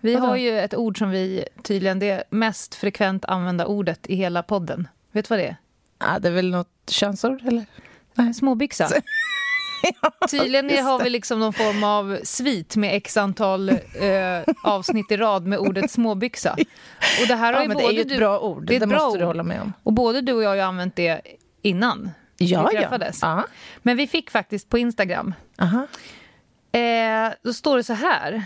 [0.00, 0.26] Vi Vadå?
[0.26, 4.88] har ju ett ord som vi tydligen, det mest frekvent använda ordet i hela podden.
[5.12, 5.56] Vet du vad det är?
[5.98, 7.64] Ja, det är väl något könsord, eller?
[8.32, 8.88] Småbyxa.
[10.30, 13.76] Tydligen just har vi liksom någon form av svit med x antal eh,
[14.64, 16.52] avsnitt i rad med ordet småbyxa.
[17.22, 18.66] Och det här har Ja, ju men både det är ju ett du, bra ord.
[18.66, 19.72] det Det, måste du hålla med om.
[19.82, 21.20] Och både du och jag har ju använt det
[21.62, 22.80] innan Ja, vi ja.
[22.80, 23.18] träffades.
[23.22, 23.46] Ja.
[23.82, 25.86] Men vi fick faktiskt på Instagram, Aha.
[26.72, 28.44] eh, då står det så här.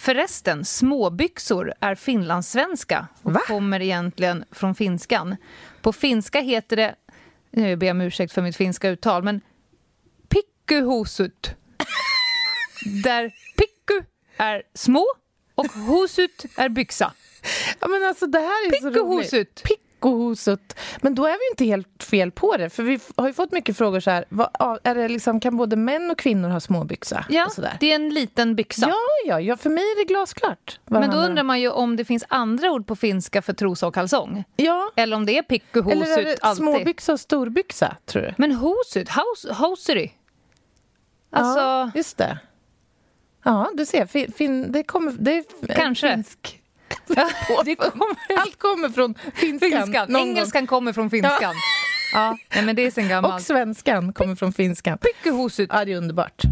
[0.00, 3.40] Förresten, småbyxor är finlandssvenska och Va?
[3.46, 5.36] kommer egentligen från finskan.
[5.82, 6.94] På finska heter det,
[7.50, 9.40] nu ber jag om ursäkt för mitt finska uttal, men
[10.28, 11.50] pikkuhosut.
[13.04, 15.06] Där pikku är små
[15.54, 17.12] och hosut är byxa.
[17.80, 19.62] Ja, men alltså det här är så roligt.
[20.00, 20.76] Pickohosut.
[21.00, 22.70] Men då är vi inte helt fel på det.
[22.70, 24.24] För vi har ju fått mycket frågor så här.
[24.28, 27.24] Vad, är det liksom, kan både män och kvinnor ha småbyxa?
[27.28, 27.76] Ja, och sådär?
[27.80, 28.88] det är en liten byxa.
[28.88, 30.80] Ja, ja, ja, för mig är det glasklart.
[30.86, 33.94] Men då undrar man ju om det finns andra ord på finska för trosa och
[33.94, 34.44] kalsong.
[34.56, 36.62] Ja, Eller om det är eller är det alltid.
[36.64, 38.34] småbyxa och storbyxa, tror du?
[38.38, 40.12] Men hosut, hos, hoseri.
[41.32, 42.38] Alltså, Ja, just det.
[43.44, 44.06] Ja, du ser.
[44.06, 45.12] Fin, fin, det kommer...
[45.18, 46.14] Det är Kanske.
[46.14, 46.59] Finsk.
[47.64, 49.70] det kommer Allt kommer från finskan.
[49.70, 50.16] finskan.
[50.16, 51.54] Engelskan kommer från finskan.
[52.14, 53.08] Ja, nej, men det är sen gång.
[53.10, 53.34] gammalt.
[53.34, 54.98] Och svenskan kommer från finskan.
[55.22, 56.42] Ja, det är underbart.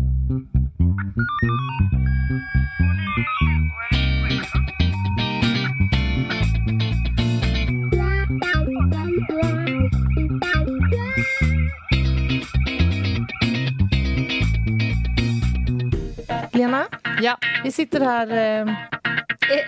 [16.52, 16.86] Lena,
[17.20, 17.36] Ja.
[17.64, 18.66] vi sitter här eh,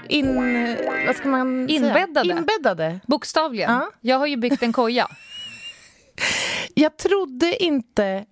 [0.09, 0.37] in...
[1.07, 2.21] Vad ska man Inbäddade.
[2.29, 2.39] säga?
[2.39, 3.01] Inbäddade.
[3.07, 3.71] Bokstavligen.
[3.73, 3.91] Ja.
[4.01, 5.09] Jag har ju byggt en koja.
[6.75, 8.25] Jag trodde inte,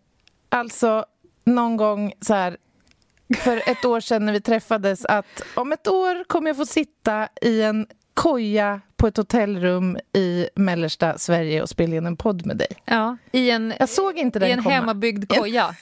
[0.49, 1.05] alltså
[1.45, 2.57] någon gång så här
[3.39, 7.29] för ett år sedan när vi träffades att om ett år kommer jag få sitta
[7.43, 12.57] i en koja på ett hotellrum i mellersta Sverige och spela in en podd med
[12.57, 12.69] dig.
[12.85, 13.17] Ja.
[13.33, 14.75] I en, Jag såg inte den i en komma.
[14.75, 15.75] hemmabyggd koja.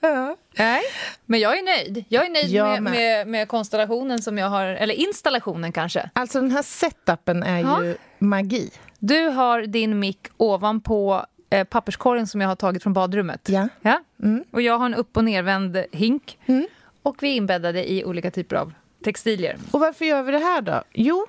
[0.58, 0.82] Nej,
[1.26, 2.04] men jag är nöjd.
[2.08, 2.92] Jag är nöjd Jag med, med.
[2.92, 6.10] med, med konstellationen som jag har, eller installationen kanske.
[6.12, 7.84] Alltså den här setupen är Ja.
[7.84, 8.70] ju magi.
[8.98, 13.48] Du har din mick ovanpå eh, papperskorgen som jag har tagit från badrummet.
[13.48, 13.68] Ja.
[13.82, 14.00] Ja?
[14.22, 14.44] Mm.
[14.50, 16.38] Och jag har en upp och nervänd hink.
[16.46, 16.66] Mm.
[17.02, 18.72] Och vi är inbäddade i olika typer av
[19.04, 19.56] textilier.
[19.70, 20.82] Och varför gör vi det här då?
[20.92, 21.26] Jo,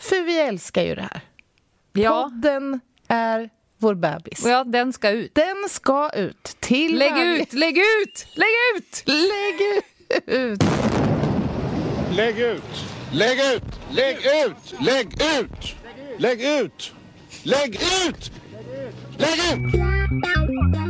[0.00, 1.20] för vi älskar ju det här.
[1.92, 3.50] Ja, Podden är
[3.84, 4.44] vår bebis.
[4.46, 5.34] ja den ska ut.
[5.34, 9.04] Den ska ut till Lägg varje- ut, lägg ut, lägg ut!
[9.06, 9.60] Lägg
[10.26, 10.62] ut!
[12.16, 12.62] Lägg ut!
[13.12, 13.62] Lägg ut!
[13.90, 14.74] Lägg ut!
[14.80, 15.06] Lägg
[15.40, 15.74] ut!
[16.18, 16.92] Lägg ut!
[17.44, 18.32] Lägg ut!
[19.18, 19.38] Lägg
[19.74, 20.84] ut!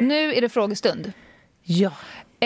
[0.00, 1.12] Nu är det frågestund.
[1.62, 1.92] Ja.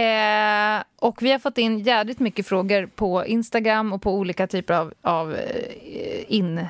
[0.01, 4.75] Eh, och vi har fått in jädrigt mycket frågor på Instagram och på olika typer
[4.75, 6.67] av, av eh, in,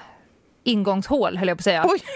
[0.64, 1.84] ingångshål, höll jag på att säga.
[1.88, 2.00] Oj.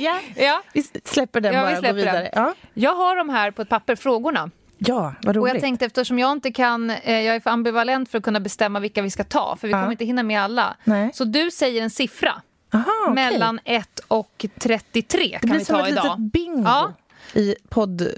[0.00, 0.20] Ja.
[0.36, 0.62] ja.
[0.72, 2.30] Vi släpper den Ja, vi bara och släpper går vidare.
[2.34, 2.54] Ja.
[2.74, 4.50] Jag har de här på ett papper, frågorna.
[4.78, 5.54] ja, vad Och roligt.
[5.54, 8.80] jag tänkte eftersom jag inte kan, eh, jag är för ambivalent för att kunna bestämma
[8.80, 9.78] vilka vi ska ta, för vi Ja.
[9.80, 10.76] kommer inte hinna med alla.
[10.84, 11.10] Nej.
[11.14, 12.42] Så du säger en siffra,
[12.74, 16.04] Aha, mellan 1 och 33 det kan blir vi som ta ett idag.
[16.04, 16.92] litet bingo Ja.
[17.34, 18.08] i podd...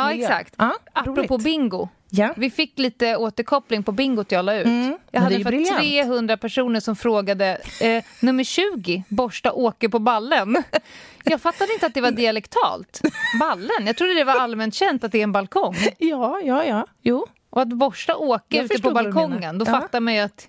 [0.00, 0.54] Ja, exakt.
[0.58, 1.44] Ja, Apropå roligt.
[1.44, 1.88] bingo.
[2.10, 2.34] Ja.
[2.36, 4.66] Vi fick lite återkoppling på bingot jag la ut.
[4.66, 5.80] Mm, Jag hade det är ju fått briljant.
[5.80, 10.62] 300 personer som frågade eh, nummer 20, borsta Åke på ballen.
[11.28, 13.00] Jag fattade inte att det var dialektalt.
[13.40, 15.76] Ballen, jag trodde det var allmänt känt att det är en balkong.
[15.98, 16.86] Ja, ja, ja.
[17.02, 17.26] Jo.
[17.50, 19.70] Och att borsta Åke Jag ute på balkongen, då Ja.
[19.80, 20.48] fattar man ju att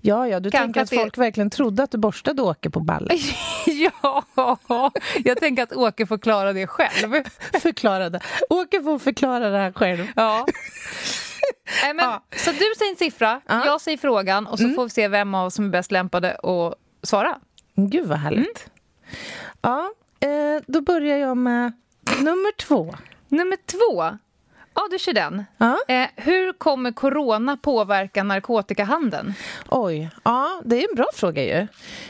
[0.00, 2.70] Ja, ja, du Kanske tänker att att det- folk verkligen trodde att du borstade Åke
[2.70, 3.18] på ballen.
[3.66, 4.24] ja,
[5.24, 7.14] jag tänker att Åke får klara det själv.
[7.62, 8.20] Förklarade.
[8.50, 10.06] Åke får förklara det här själv.
[10.16, 10.46] Ja.
[11.82, 12.22] Nej, men, Ja.
[12.36, 13.66] Så du säger en siffra, Ja.
[13.66, 16.32] jag säger frågan och så får vi se vem av oss som är bäst lämpade
[16.34, 17.38] att svara.
[17.74, 18.70] Gud, vad härligt.
[19.62, 21.72] Ja, eh, då börjar jag med
[22.18, 22.94] nummer två.
[23.28, 24.18] Nummer två.
[24.78, 25.44] Ja, du kör den.
[25.58, 25.78] Ja.
[25.88, 29.34] Eh, hur kommer corona påverka narkotikahandeln?
[29.68, 31.66] Oj, ja, det är en bra fråga ju.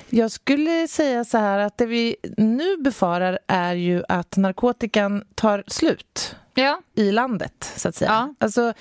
[0.08, 5.64] Jag skulle säga så här att det vi nu befarar är ju att narkotikan tar
[5.66, 6.78] slut Ja.
[6.94, 8.10] i landet, så att säga.
[8.10, 8.34] Ja.
[8.44, 8.72] Alltså,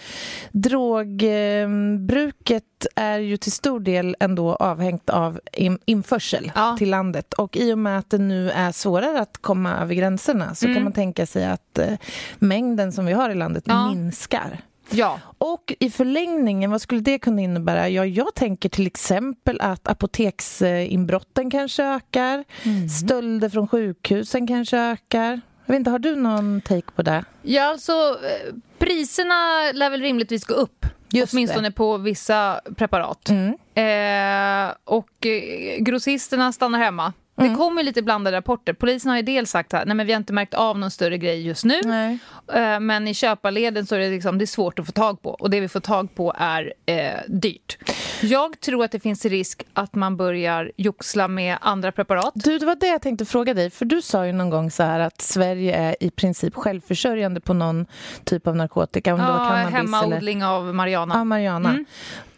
[0.52, 2.64] drogbruket
[2.96, 6.76] är ju till stor del ändå avhängt av in, införsel Ja.
[6.80, 7.34] till landet.
[7.34, 10.76] Och i och med att det nu är svårare att komma över gränserna så Mm.
[10.76, 11.94] kan man tänka sig att eh,
[12.40, 13.90] mängden som vi har i landet Ja.
[13.94, 14.60] minskar.
[14.90, 15.20] Ja.
[15.38, 17.90] Och i förlängningen, vad skulle det kunna innebära?
[17.90, 22.44] Ja, jag tänker till exempel att apoteksinbrotten kanske ökar.
[22.64, 22.90] Mm.
[22.90, 25.42] Stölder från sjukhusen kanske ökar.
[25.68, 27.26] Jag vet inte, har du någon take på det?
[27.42, 30.86] Ja, alltså eh, priserna lär väl rimligtvis gå upp.
[31.10, 31.72] Just åtminstone det.
[31.72, 33.30] på vissa preparat.
[33.30, 33.50] Mm.
[33.74, 37.14] Eh, och eh, grossisterna stannar hemma.
[37.38, 37.52] Mm.
[37.52, 38.74] Det kommer lite blandade rapporter.
[38.74, 41.66] Polisen har ju dels sagt att vi har inte märkt av någon större grej just
[41.66, 41.82] nu.
[41.84, 42.18] Nej.
[42.54, 45.30] Eh, men i köparleden så är det, liksom, det är svårt att få tag på.
[45.30, 47.78] Och det vi får tag på är eh, dyrt.
[48.22, 52.32] Jag tror att det finns risk att man börjar joxla med andra preparat.
[52.36, 53.70] Du, det var det jag tänkte fråga dig.
[53.70, 57.54] För du sa ju någon gång så här att Sverige är i princip självförsörjande på
[57.54, 57.86] någon
[58.24, 59.14] typ av narkotika.
[59.14, 59.78] Om det var Ja, cannabis eller...
[59.78, 61.16] hemmaodling av marijuana.
[61.16, 61.70] Ja, Mariana.
[61.70, 61.86] Mm.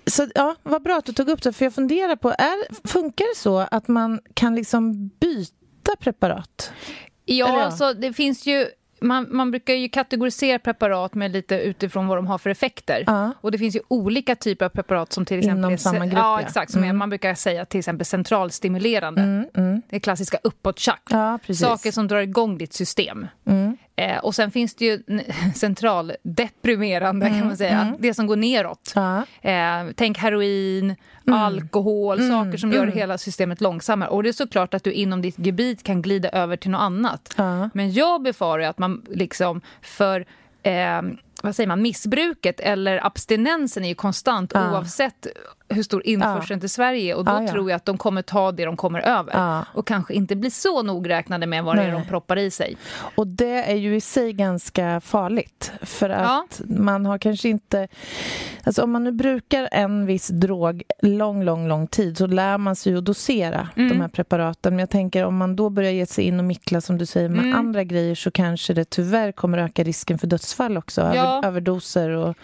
[0.09, 3.25] Så ja, vad bra att du tog upp det, för jag funderar på, är, funkar
[3.35, 6.71] det så att man kan liksom byta preparat?
[7.25, 7.65] Ja, Eller ja.
[7.65, 8.67] alltså det finns ju...
[9.01, 13.03] Man, man brukar ju kategorisera preparat med lite utifrån vad de har för effekter.
[13.07, 13.31] Ja.
[13.41, 15.57] Och det finns ju olika typer av preparat som till exempel...
[15.57, 16.71] Inom samma grupp, Ja, exakt.
[16.71, 16.97] Som Mm.
[16.97, 19.21] man brukar säga till exempel centralstimulerande.
[19.21, 19.81] Mm, mm.
[19.89, 21.01] Det klassiska uppåttjack.
[21.09, 21.39] Ja.
[21.53, 23.27] Saker som drar igång ditt system.
[23.99, 24.11] Mm.
[24.15, 25.03] Eh, och sen finns det ju
[25.55, 27.81] centraldeprimerande kan man säga.
[27.81, 27.95] mm.
[27.99, 28.91] Det som går neråt.
[28.95, 29.17] Ja.
[29.41, 30.95] Eh, tänk heroin,
[31.27, 31.39] Mm.
[31.41, 34.09] alkohol, saker som gör hela systemet långsammare.
[34.09, 37.33] Och det är såklart att du inom ditt gebit kan glida över till något annat.
[37.37, 37.69] Ja.
[37.73, 40.25] Men jag befarar att man liksom för
[40.63, 41.01] eh,
[41.43, 44.71] vad säger man, missbruket eller abstinensen är ju konstant Ja.
[44.71, 45.27] oavsett
[45.71, 47.17] hur stor införseln till Sverige är.
[47.17, 47.47] Och då Ja, ja.
[47.51, 49.33] tror jag att de kommer ta det de kommer över.
[49.33, 49.65] Ja.
[49.73, 52.77] Och kanske inte bli så nogräknade med vad det är de proppar i sig.
[53.15, 55.71] Och det är ju i sig ganska farligt.
[55.81, 57.87] För att man har kanske inte...
[58.63, 62.75] Alltså om man nu brukar en viss drog lång, lång, lång tid så lär man
[62.75, 63.89] sig att dosera Mm.
[63.89, 64.73] de här preparaten.
[64.73, 67.29] Men jag tänker om man då börjar ge sig in och mickla som du säger
[67.29, 67.55] med Mm.
[67.59, 71.01] andra grejer så kanske det tyvärr kommer öka risken för dödsfall också.
[71.29, 71.47] Ja.
[71.47, 72.35] Överdoser och,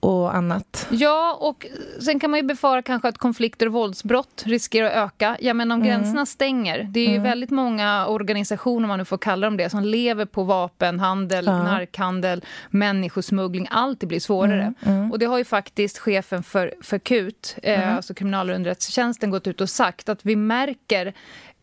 [0.00, 0.86] och annat.
[0.90, 1.66] Ja, och
[2.00, 5.36] sen kan man ju befara kanske att konflikter och våldsbrott riskerar att öka.
[5.40, 5.88] Ja, men om Mm.
[5.88, 9.82] gränserna stänger, det är ju väldigt många organisationer, man nu får kalla dem det, som
[9.82, 11.62] lever på vapenhandel, Ja.
[11.62, 13.66] narkhandel, människosmuggling.
[13.70, 14.74] Allt det blir svårare.
[14.86, 19.60] Mm, Och det har ju faktiskt chefen för, för KUT, eh, alltså kriminalunderrättelsetjänsten, gått ut
[19.60, 21.12] och sagt att vi märker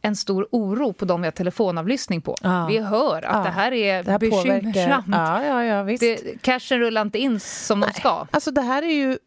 [0.01, 2.35] en stor oro på de vi har telefonavlyssning på.
[2.41, 2.65] Ja.
[2.69, 3.43] Vi hör att Ja.
[3.43, 5.05] det här är Det här bekymmersamt.
[5.11, 5.83] Ja.
[5.99, 8.27] Det, cashen rullar inte in som de ska.
[8.31, 9.17] Alltså det här är ju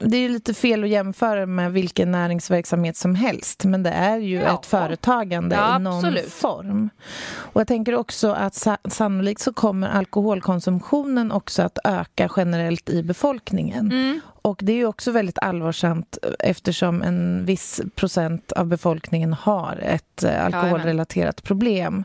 [0.00, 4.36] det är lite fel att jämföra med vilken näringsverksamhet som helst men det är ju
[4.40, 4.54] Ja.
[4.60, 6.32] ett företagande Ja, i någon absolut.
[6.32, 6.90] form.
[7.32, 13.02] Och jag tänker också att sa sannolikt så kommer alkoholkonsumtionen också att öka generellt i
[13.02, 13.86] befolkningen.
[13.92, 14.20] Mm.
[14.42, 20.44] Och det är också väldigt allvarsamt eftersom en viss procent av befolkningen har ett eh,
[20.44, 22.04] alkoholrelaterat problem.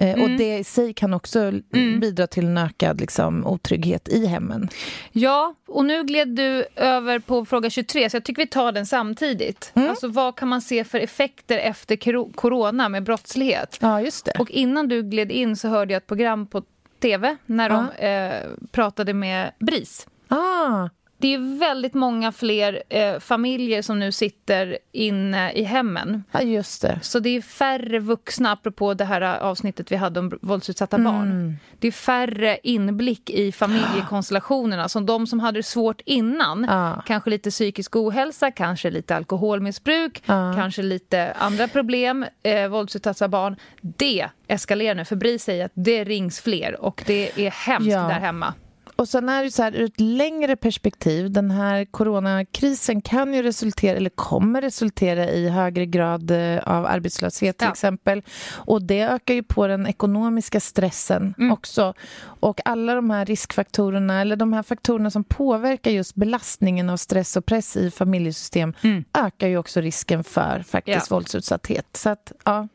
[0.00, 0.36] Eh, Och Mm.
[0.36, 1.52] det i sig kan också
[2.00, 4.68] bidra till en ökad liksom, otrygghet i hemmen.
[5.12, 8.86] Ja, och nu gled du över på fråga 23, så jag tycker vi tar den
[8.86, 9.72] samtidigt.
[9.74, 9.90] Mm.
[9.90, 11.96] Alltså, vad kan man se för effekter efter
[12.32, 13.78] corona med brottslighet?
[13.80, 14.32] Ja, just det.
[14.38, 16.62] Och innan du gled in så hörde jag ett program på
[17.02, 20.06] tv när de eh, pratade med BRIS.
[20.28, 20.88] Ah,
[21.20, 26.24] Det är väldigt många fler eh, familjer som nu sitter inne i hemmen.
[26.32, 26.98] ja, just det.
[27.02, 31.12] Så det är färre vuxna, apropå det här avsnittet vi hade om våldsutsatta Mm.
[31.12, 31.56] barn.
[31.78, 34.88] Det är färre inblick i familjekonstellationerna.
[34.88, 37.02] Som de som hade det svårt innan, Ja.
[37.06, 40.52] kanske lite psykisk ohälsa, kanske lite alkoholmissbruk, Ja.
[40.56, 43.56] kanske lite andra problem, eh, våldsutsatta barn.
[43.80, 48.00] Det eskalerar nu, för BRIS säger att det rings fler och det är hemskt Ja.
[48.02, 48.54] där hemma.
[49.00, 53.42] Och sen är det så här, ur ett längre perspektiv, den här coronakrisen kan ju
[53.42, 57.70] resultera, eller kommer resultera i högre grad eh, av arbetslöshet till Ja.
[57.72, 58.22] exempel.
[58.52, 61.52] Och det ökar ju på den ekonomiska stressen Mm.
[61.52, 61.94] också.
[62.22, 67.36] Och alla de här riskfaktorerna, eller de här faktorerna som påverkar just belastningen av stress
[67.36, 69.04] och press i familjesystem, Mm.
[69.18, 71.16] ökar ju också risken för faktiskt Ja.
[71.16, 71.86] våldsutsatthet.
[71.96, 72.68] Så att, ja,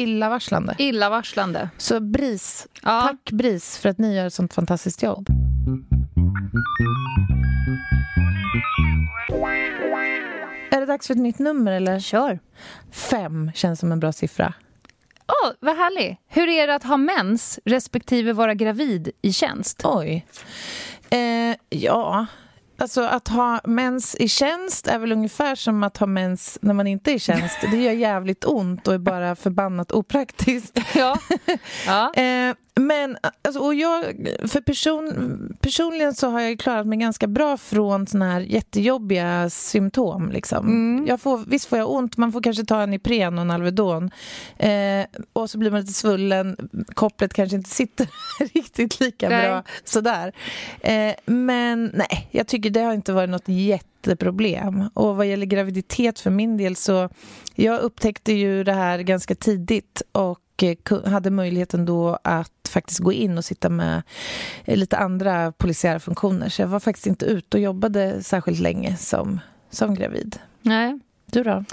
[0.00, 0.74] illavarslande.
[0.78, 1.68] Illavarslande.
[1.78, 3.00] Så BRIS, Ja.
[3.02, 5.26] tack BRIS för att ni gör ett sånt fantastiskt jobb.
[10.70, 12.00] Är det dags för ett nytt nummer eller?
[12.00, 12.38] Kör.
[12.92, 14.54] Fem känns som en bra siffra.
[15.28, 16.18] Åh, vad härligt.
[16.28, 19.80] Hur är det att ha mens respektive vara gravid i tjänst?
[19.84, 20.26] Oj.
[21.10, 22.26] Eh, ja,
[22.80, 26.86] alltså att ha mens i tjänst är väl ungefär som att ha mens när man
[26.86, 27.58] inte är i tjänst.
[27.70, 30.78] Det gör jävligt ont och är bara förbannat opraktiskt.
[30.94, 31.18] Ja.
[31.86, 32.12] ja.
[32.20, 34.04] Eh, Men alltså, och jag,
[34.48, 40.30] för person, personligen så har jag klarat mig ganska bra från såna här jättejobbiga symptom.
[40.30, 40.66] Liksom.
[40.66, 41.06] Mm.
[41.06, 44.10] Jag får, visst får jag ont, man får kanske ta en Ipren och en Alvedon.
[44.58, 46.56] Eh, och så blir man lite svullen,
[46.94, 48.08] kopplet kanske inte sitter
[48.54, 49.48] riktigt lika Nej.
[49.48, 49.62] bra.
[49.84, 50.32] Sådär.
[50.80, 54.90] Eh, men nej, jag tycker det har inte varit något jätteproblem.
[54.94, 57.08] Och vad gäller graviditet för min del så
[57.54, 63.00] jag upptäckte ju det här ganska tidigt och eh, ku- hade möjligheten då att faktiskt
[63.00, 64.02] gå in och sitta med
[64.64, 66.48] eh, lite andra polisiära funktioner.
[66.48, 69.40] Så jag var faktiskt inte ute och jobbade särskilt länge som,
[69.70, 70.38] som gravid.
[70.62, 70.98] Nej.
[71.26, 71.64] Du då?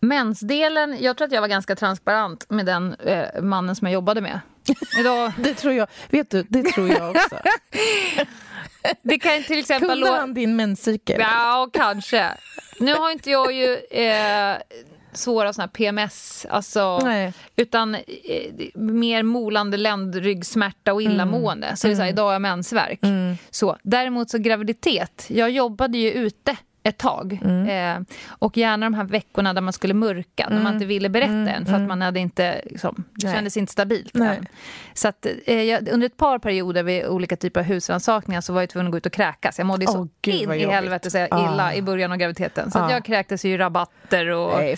[0.00, 4.20] Mensdelen, jag tror att jag var ganska transparent med den eh, mannen som jag jobbade
[4.20, 4.40] med.
[5.00, 5.86] Idag, Det tror jag.
[6.10, 7.36] Vet du, det tror jag också.
[9.02, 9.88] det kan till exempel...
[9.88, 11.16] Kunde han din menscykel?
[11.20, 12.28] Ja, kanske.
[12.80, 14.56] Nu har inte jag ju eh,
[15.12, 17.32] svåra såna PMS, alltså, Nej.
[17.56, 18.02] utan eh,
[18.74, 21.76] mer molande ländryggsmärta och illamående.
[21.76, 23.00] Så det är så här, idag har jag mensvärk.
[23.50, 27.32] Så, däremot så graviditet, jag jobbade ju ute ett tag.
[27.68, 31.32] Eh, och gärna de här veckorna där man skulle mörka, när man inte ville berätta
[31.50, 34.14] än för att man hade inte, liksom, det kändes inte stabilt.
[34.94, 38.62] Så att, eh, jag, under ett par perioder vid olika typer av husrannsakningar så var
[38.62, 39.58] jag tvungen att gå ut och kräkas.
[39.58, 41.52] Jag mådde ju så gud, in i helvete så jag Ah.
[41.54, 42.70] illa i början av graviditeten.
[42.70, 42.90] Så Ah.
[42.90, 44.76] jag kräktes i rabatter och, Nej,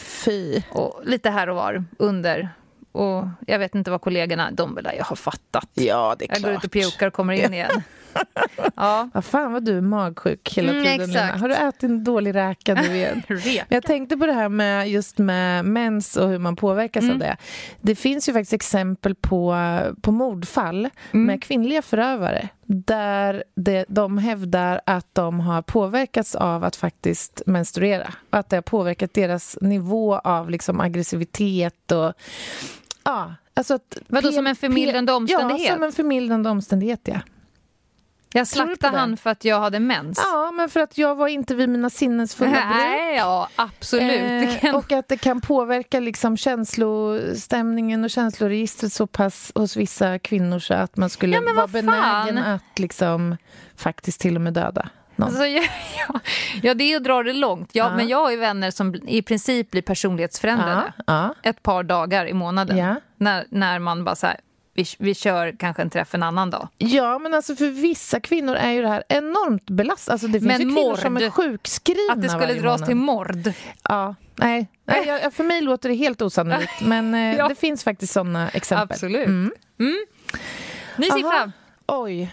[0.70, 2.48] och lite här och var under.
[2.92, 5.68] Och jag vet inte vad kollegorna, de vill jag har fattat.
[5.74, 6.42] Ja, det är Jag klart.
[6.50, 7.82] går ut och pukar och kommer in igen.
[8.76, 9.08] Ja.
[9.14, 11.20] Vad fan vad du är magsjuk hela Mm, tiden, Lina.
[11.22, 11.40] exakt.
[11.40, 13.22] Har du ätit en dålig räka nu igen?
[13.68, 17.12] Jag tänkte på det här med just med mens och hur man påverkas Mm.
[17.12, 17.36] av det.
[17.80, 19.56] Det finns ju faktiskt exempel på,
[20.00, 21.26] på mordfall Mm.
[21.26, 28.14] med kvinnliga förövare där det, de hävdar att de har påverkats av att faktiskt menstruera.
[28.30, 32.12] Att det har påverkat deras nivå av liksom aggressivitet och...
[33.04, 35.68] Ja, alltså att Vadå, som en förmildrande omständighet?
[35.68, 37.20] Ja, som en förmildrande omständighet, ja.
[38.32, 40.22] Jag slaktade han för att jag hade mens.
[40.32, 42.64] Ja, men för att jag var inte vid mina sinnens fulla bruk.
[42.76, 44.64] Nej, ja, absolut.
[44.64, 50.58] Eh, och att det kan påverka liksom känslostämningen och känsloregistret så pass hos vissa kvinnor
[50.58, 51.72] så att man skulle Ja, vara fan?
[51.72, 53.36] benägen att liksom
[53.76, 54.88] faktiskt till och med döda.
[55.18, 55.62] Alltså, ja,
[56.08, 56.20] ja,
[56.62, 57.70] ja, det är att dra det långt.
[57.72, 57.96] Ja, Ja.
[57.96, 60.92] Men jag har vänner som i princip blir personlighetsförändrade.
[61.42, 62.96] Ett par dagar i månaden.
[63.16, 64.40] När, när man bara så här,
[64.74, 66.68] vi, vi kör kanske en träff en annan dag.
[66.78, 70.12] ja, men alltså för vissa kvinnor är ju det här enormt belastat.
[70.12, 72.96] Alltså det finns Men ju kvinnor mord, som är sjukskrivna Att det skulle dras till
[72.96, 73.52] mord.
[73.88, 74.66] Ja, nej.
[74.84, 77.48] nej jag, för mig låter det helt osannolikt, men eh, Ja.
[77.48, 78.94] det finns faktiskt såna exempel.
[78.94, 79.26] Absolut.
[79.26, 79.50] Mm.
[80.96, 81.16] Ny Aha.
[81.16, 81.52] siffra.
[81.86, 82.30] Oj.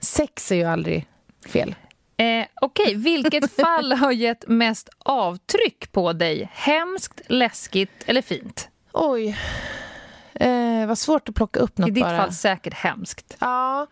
[0.00, 1.06] Sex är ju aldrig
[1.48, 1.74] fel.
[2.16, 6.50] Eh, Okej, vilket fall har gett mest avtryck på dig?
[6.52, 8.68] Hemskt, läskigt eller fint?
[8.92, 9.38] Oj.
[10.40, 12.16] Eh, vad svårt att plocka upp något I ditt bara.
[12.16, 13.36] fall säkert hemskt.
[13.40, 13.86] Ja,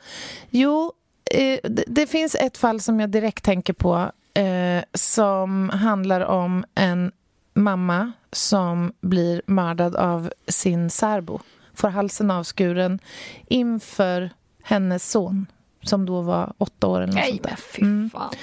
[0.50, 0.92] jo.
[1.34, 6.64] Eh, det, det finns ett fall som jag direkt tänker på eh, som handlar om
[6.74, 7.12] en
[7.54, 11.40] mamma som blir mördad av sin särbo.
[11.74, 12.98] Får halsen avskuren
[13.48, 14.30] inför
[14.62, 15.46] hennes son
[15.82, 17.50] som då var åtta år eller något Nej, sånt där.
[17.50, 18.10] men fy Mm.
[18.10, 18.34] fan.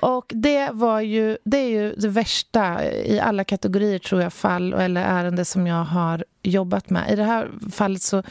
[0.00, 4.72] Och det var ju, det är ju det värsta i alla kategorier tror jag, fall
[4.72, 7.10] eller ärende som jag har jobbat med.
[7.12, 8.22] I det här fallet så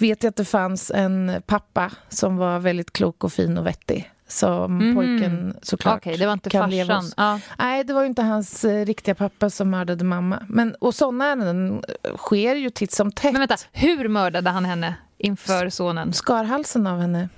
[0.00, 4.10] vet jag att det fanns en pappa som var väldigt klok och fin och vettig.
[4.30, 4.94] Som Mhm.
[4.96, 7.04] pojken såklart Okej, det var inte kan leva farsan.
[7.04, 7.14] hos.
[7.16, 7.40] Ja.
[7.58, 10.42] Nej, det var ju inte hans eh, riktiga pappa som mördade mamma.
[10.48, 11.82] Men, och sådana ärenden
[12.16, 13.32] sker ju titt som tätt.
[13.32, 16.12] Men vänta, hur mördade han henne inför sonen?
[16.12, 17.28] Skar halsen av henne.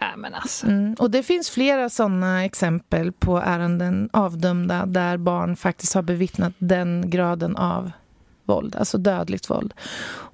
[0.00, 0.66] Äh, alltså.
[0.66, 0.94] Mm.
[0.98, 7.10] Och det finns flera sådana exempel på ärenden avdömda där barn faktiskt har bevittnat den
[7.10, 7.90] graden av
[8.52, 9.74] våld, alltså dödligt våld.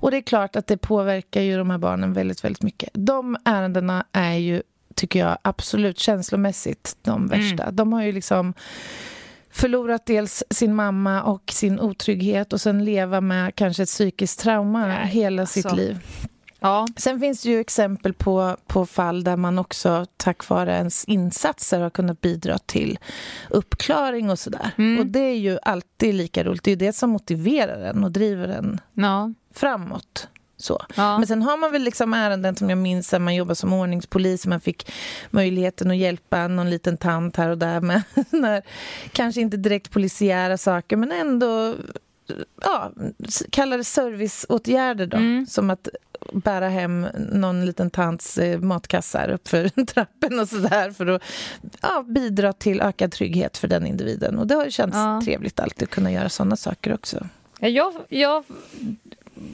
[0.01, 2.91] Och det är klart att det påverkar ju de här barnen väldigt, väldigt mycket.
[2.93, 4.63] De ärendena är ju,
[4.95, 7.71] tycker jag, absolut känslomässigt de värsta.
[7.71, 8.55] De har ju liksom
[9.51, 14.87] förlorat dels sin mamma och sin otrygghet och sen leva med kanske ett psykiskt trauma
[14.87, 15.77] Nej, hela sitt alltså.
[15.77, 15.99] liv.
[16.61, 16.87] Ja.
[16.97, 21.81] Sen finns det ju exempel på, på fall där man också tack vare ens insatser
[21.81, 22.99] har kunnat bidra till
[23.51, 24.71] uppklaring och sådär.
[24.79, 25.01] Mm.
[25.01, 26.63] Och det är ju alltid lika roligt.
[26.63, 29.33] Det är det som motiverar en och driver en Ja.
[29.55, 30.29] framåt.
[30.61, 30.83] Så.
[30.97, 31.19] Ja.
[31.19, 34.47] Men sen har man väl liksom ärenden som jag minns när man jobbade som ordningspolis
[34.47, 34.93] man fick
[35.31, 38.63] möjligheten att hjälpa någon liten tant här och där med när,
[39.13, 41.75] kanske inte direkt polisiära saker men ändå
[42.63, 42.93] ja,
[43.51, 45.17] kalla det serviceåtgärder då.
[45.17, 45.47] Mm.
[45.47, 45.89] Som att
[46.33, 51.23] bära hem någon liten tants eh, matkassar uppför trappen och sådär för att
[51.83, 54.39] ja, bidra till ökad trygghet för den individen.
[54.39, 55.21] Och det har känts Ja.
[55.25, 57.27] trevligt alltid att kunna göra sådana saker också.
[57.61, 58.45] Ja, Jag, jag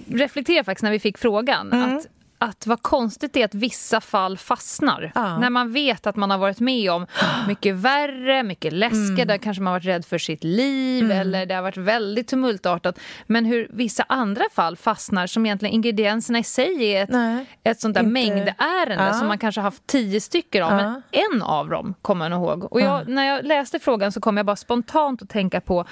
[0.08, 1.96] reflekterar faktiskt när vi fick frågan Mm.
[1.96, 2.06] att
[2.44, 5.12] att vad konstigt det är att vissa fall fastnar.
[5.14, 5.38] Ja.
[5.38, 7.06] När man vet att man har varit med om
[7.48, 9.26] mycket värre, mycket läskigare, Mm.
[9.28, 12.98] där kanske man har varit rädd för sitt liv eller det har varit väldigt tumultartat.
[13.26, 17.80] Men hur vissa andra fall fastnar som egentligen ingredienserna i sig är ett, Nej, ett
[17.80, 19.12] sånt där inte- mängdärende Ja.
[19.12, 20.76] som man kanske har haft tio stycken av, Ja.
[20.76, 21.02] men
[21.34, 22.72] en av dem kommer nog ihåg.
[22.72, 25.84] Och jag, när jag läste frågan så kom jag bara spontant att tänka på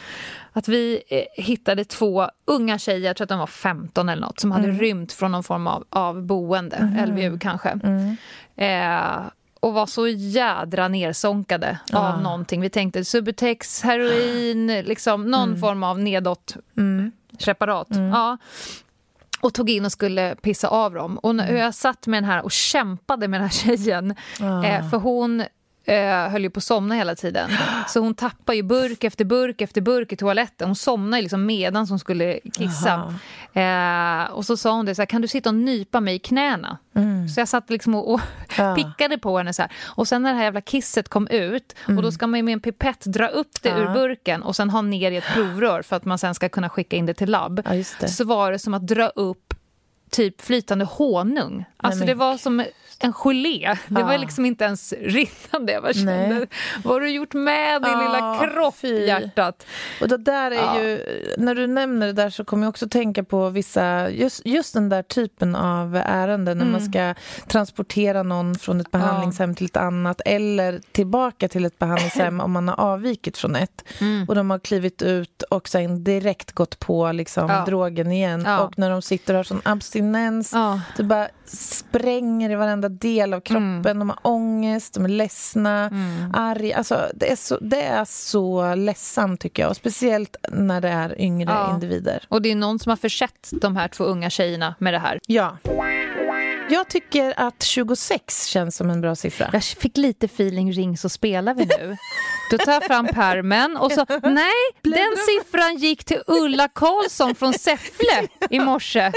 [0.52, 4.40] att vi eh, hittade två unga tjejer, jag tror att de var 15 eller något,
[4.40, 4.78] som hade Mm.
[4.80, 7.68] rymt från någon form av, av boende, LVU kanske.
[7.84, 8.16] Mm.
[8.56, 9.22] Eh,
[9.60, 12.60] och var så jädra nersonkade av någonting.
[12.60, 15.60] Vi tänkte Subutex, heroin, liksom någon Mm.
[15.60, 16.56] form av nedåt
[17.44, 17.88] preparat.
[17.90, 18.38] Ja.
[19.40, 21.18] Och tog in och skulle pissa av dem.
[21.18, 24.10] Och när jag satt med den här och kämpade med den här tjejen,
[24.64, 25.42] eh, för hon
[25.84, 27.50] eh, höll ju på att somna hela tiden.
[27.88, 30.68] Så hon tappade ju burk efter burk efter burk i toaletten.
[30.68, 33.14] Hon somnade liksom medan hon skulle kissa.
[33.52, 36.18] Eh, och så sa hon det så här, kan du sitta och nypa mig i
[36.18, 36.78] knäna?
[37.34, 38.20] Så jag satt liksom och, och
[38.58, 38.74] Ja.
[38.74, 39.72] pickade på henne så här.
[39.86, 42.52] Och sen när det här jävla kisset kom ut, och då ska man ju med
[42.52, 43.92] en pipett dra upp det ur Ja.
[43.92, 46.96] burken och sen ha ner i ett provrör för att man sen ska kunna skicka
[46.96, 47.62] in det till labb.
[47.64, 48.08] Ja, det.
[48.08, 49.54] Så var det som att dra upp
[50.10, 51.64] typ flytande honung.
[51.76, 52.64] Alltså men det var som
[53.02, 53.76] en gelé.
[53.88, 54.06] Det Ja.
[54.06, 55.72] var liksom inte ens rinnande.
[55.72, 56.46] Jag kände, Nej.
[56.84, 59.06] vad har du gjort med din Ja, lilla kropp, fy.
[59.06, 59.66] hjärtat?
[60.00, 60.80] Och det där är Ja.
[60.82, 61.00] ju,
[61.38, 64.88] när du nämner det där så kommer jag också tänka på vissa, just, just den
[64.88, 66.92] där typen av ärenden när man Mm.
[66.92, 67.14] ska
[67.48, 72.68] transportera någon från ett behandlingshem till ett annat eller tillbaka till ett behandlingshem om man
[72.68, 74.24] har avvikit från ett Mm.
[74.28, 77.64] och de har klivit ut och sen direkt gått på liksom Ja.
[77.64, 78.60] drogen igen Ja.
[78.60, 80.80] och när de sitter och har sån abstinens Ja.
[80.96, 83.86] det bara spränger i varenda del av kroppen.
[83.86, 83.98] Mm.
[83.98, 85.90] De har ångest, de är ledsna,
[86.34, 86.76] arga.
[86.76, 89.70] Alltså, det, är så, det är så ledsamt, tycker jag.
[89.70, 91.74] Och speciellt när det är yngre Ja.
[91.74, 92.24] individer.
[92.28, 95.20] Och det är någon som har försett de här två unga tjejerna med det här.
[95.26, 95.56] Ja.
[96.70, 99.50] Jag tycker att 26 känns som en bra siffra.
[99.52, 101.96] Jag fick lite feeling, ring så spelar vi nu.
[102.50, 107.52] Då tar jag fram permen och så, nej, den siffran gick till Ulla Karlsson från
[107.52, 109.12] Säffle i morse.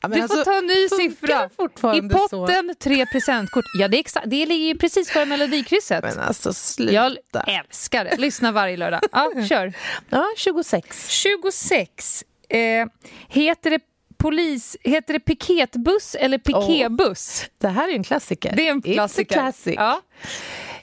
[0.00, 1.50] Ja, Du får alltså, ta en ny siffra.
[1.96, 3.64] I potten tre presentkort.
[3.80, 6.04] Ja, det, är exa- det ligger ju precis före Melodikrysset.
[6.04, 6.16] Så.
[6.16, 7.44] Men alltså, sluta.
[7.46, 8.16] Jag älskar det.
[8.16, 9.00] Lyssna varje lördag.
[9.12, 9.72] Ja, kör.
[10.10, 11.08] Ja, 26.
[11.08, 12.24] 26.
[12.48, 12.86] Eh,
[13.28, 13.80] heter det
[14.18, 17.44] polis, heter det piketbuss eller pikébuss?
[17.58, 18.52] Det här är en klassiker.
[18.56, 19.34] Det är en klassiker.
[19.34, 19.74] classic.
[19.76, 20.00] Ja.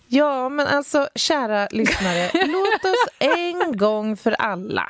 [0.10, 4.90] Ja, men alltså, kära lyssnare, låt oss en gång för alla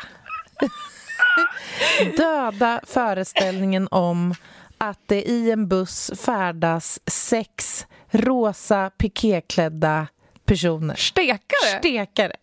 [2.18, 4.34] döda föreställningen om
[4.78, 10.08] att det i en buss färdas sex rosa pikéklädda
[10.46, 10.96] personer.
[10.96, 12.34] Stekare Stekare.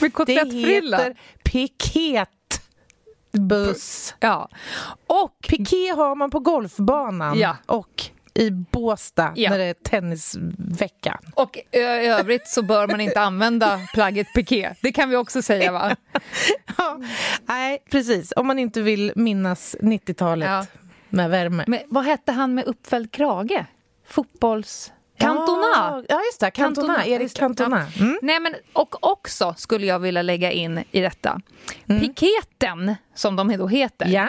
[0.00, 0.96] Det kotlettfrilla.
[0.98, 1.16] heter
[3.32, 4.14] piketbuss.
[4.20, 4.48] Ja.
[5.06, 7.56] Och Piké har man på golfbanan Ja.
[7.66, 8.04] och
[8.38, 9.50] i Båstad Ja.
[9.50, 11.20] när det är tennisvecka.
[11.34, 14.74] Och i övrigt så bör man inte använda plagget piké.
[14.82, 15.96] Det kan vi också säga, va?
[16.78, 17.00] Ja,
[17.46, 18.32] nej, precis.
[18.36, 20.66] Om man inte vill minnas 90-talet Ja.
[21.08, 21.64] med värme.
[21.66, 23.64] Men vad hette han med uppfälld krage?
[24.08, 24.92] Fotbolls...
[25.18, 26.04] Cantona!
[26.08, 26.50] Ja, just det.
[26.50, 26.86] Cantona.
[26.86, 27.34] Cantona, Erik.
[27.38, 27.86] Cantona.
[28.00, 28.18] Mm.
[28.22, 31.40] Nej, men, och också skulle jag vilja lägga in i detta.
[31.86, 34.14] Piketen, som de då heter, Mm.
[34.16, 34.28] Ja.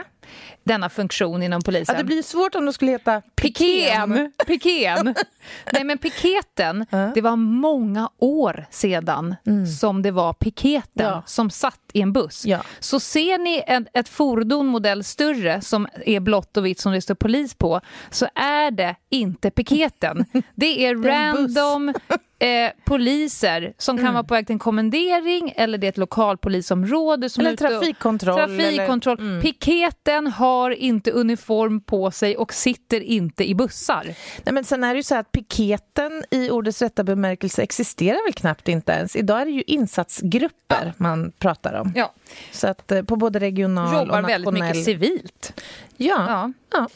[0.70, 1.96] Denna funktion inom polisen.
[1.96, 4.32] ja, det blir svårt om det skulle heta Pikén!
[4.48, 5.16] Pikén.
[5.74, 9.36] Nej, men piketen, det var många år sedan
[9.80, 11.24] som det var piketen Ja.
[11.26, 12.46] som satt i en buss.
[12.46, 12.60] Ja.
[12.80, 17.02] Så ser ni ett, ett fordon modell större som är blått och vitt som det
[17.02, 20.26] står polis på så är det inte piketen.
[20.56, 21.94] Det är Det är random
[22.40, 27.30] eh, poliser som kan vara på väg till en kommendering eller det är ett lokalpolisområde
[27.30, 28.36] som Eller trafikkontroll.
[28.38, 29.18] Trafikkontroll.
[29.20, 29.42] Eller, mm.
[29.42, 34.04] Piketen har inte uniform på sig och sitter inte i bussar.
[34.44, 38.34] Nej, men sen är det ju så att piketen i ordets rätta bemärkelse existerar väl
[38.34, 39.16] knappt inte ens.
[39.16, 41.92] Idag är det ju insatsgrupper man pratar om.
[41.96, 42.14] Ja.
[42.52, 44.44] Så att eh, på både regional och Jobbar nationell...
[44.46, 45.62] väldigt mycket civilt.
[45.98, 46.52] Ja, Ja.
[46.72, 46.88] ja.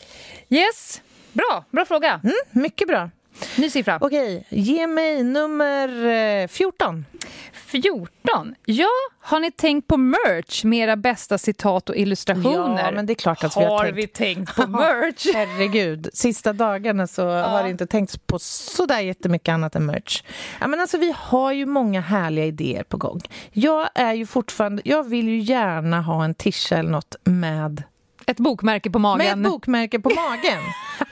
[0.58, 1.02] Yes,
[1.34, 1.66] bra.
[1.72, 2.22] Bra fråga.
[2.24, 3.10] Mm, mycket bra.
[3.58, 3.98] Ny siffra.
[4.02, 6.06] Okej, ge mig nummer
[6.42, 7.06] eh, 14.
[7.54, 8.56] 14.
[8.66, 8.88] Ja,
[9.22, 12.84] har ni tänkt på merch med era bästa citat och illustrationer?
[12.86, 13.98] Ja, men det är klart att vi har tänkt.
[13.98, 15.26] vi tänkt på merch?
[15.34, 20.24] Herregud, sista dagarna så har det inte tänkts på sådär jättemycket annat än merch.
[20.62, 23.22] Ja, men alltså, vi har ju många härliga idéer på gång.
[23.52, 27.84] Jag är ju fortfarande, jag vill ju gärna ha en tisha eller något med,
[28.26, 29.46] Ett bokmärke på med magen.
[29.46, 30.62] ett bokmärke på magen.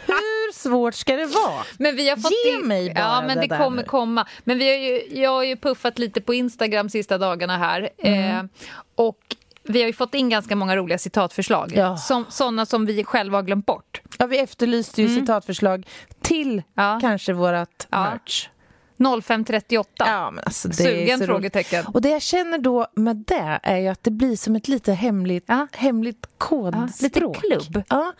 [0.51, 1.63] Hur svårt ska det vara?
[1.79, 3.87] Men vi har fått Ge in- mig bara Ja, men det det, kommer nu.
[3.87, 4.27] komma.
[4.43, 7.89] Men vi har ju, jag har ju puffat lite på Instagram sista dagarna här.
[7.97, 8.35] Mm.
[8.37, 8.43] Eh,
[8.95, 9.19] och
[9.63, 11.71] vi har ju fått in ganska många roliga citatförslag.
[11.75, 11.97] Ja.
[11.97, 14.01] Som, sådana som vi själva har glömt bort.
[14.17, 15.87] Ja, vi efterlyste ju citatförslag
[16.21, 16.63] till Mm.
[16.75, 16.97] Ja.
[17.01, 18.03] kanske vårt Ja.
[18.03, 18.47] merch.
[19.21, 20.05] 0538.
[20.07, 21.19] Ja, men alltså, det Sugen?
[21.19, 21.85] Frågetecken.
[21.87, 24.93] Och det jag känner då med det är ju att det blir som ett lite
[24.93, 25.67] hemligt, Ja.
[25.71, 27.01] hemligt kodspråk.
[27.01, 27.19] lite
[27.69, 27.83] klubb.
[27.89, 28.13] Ja.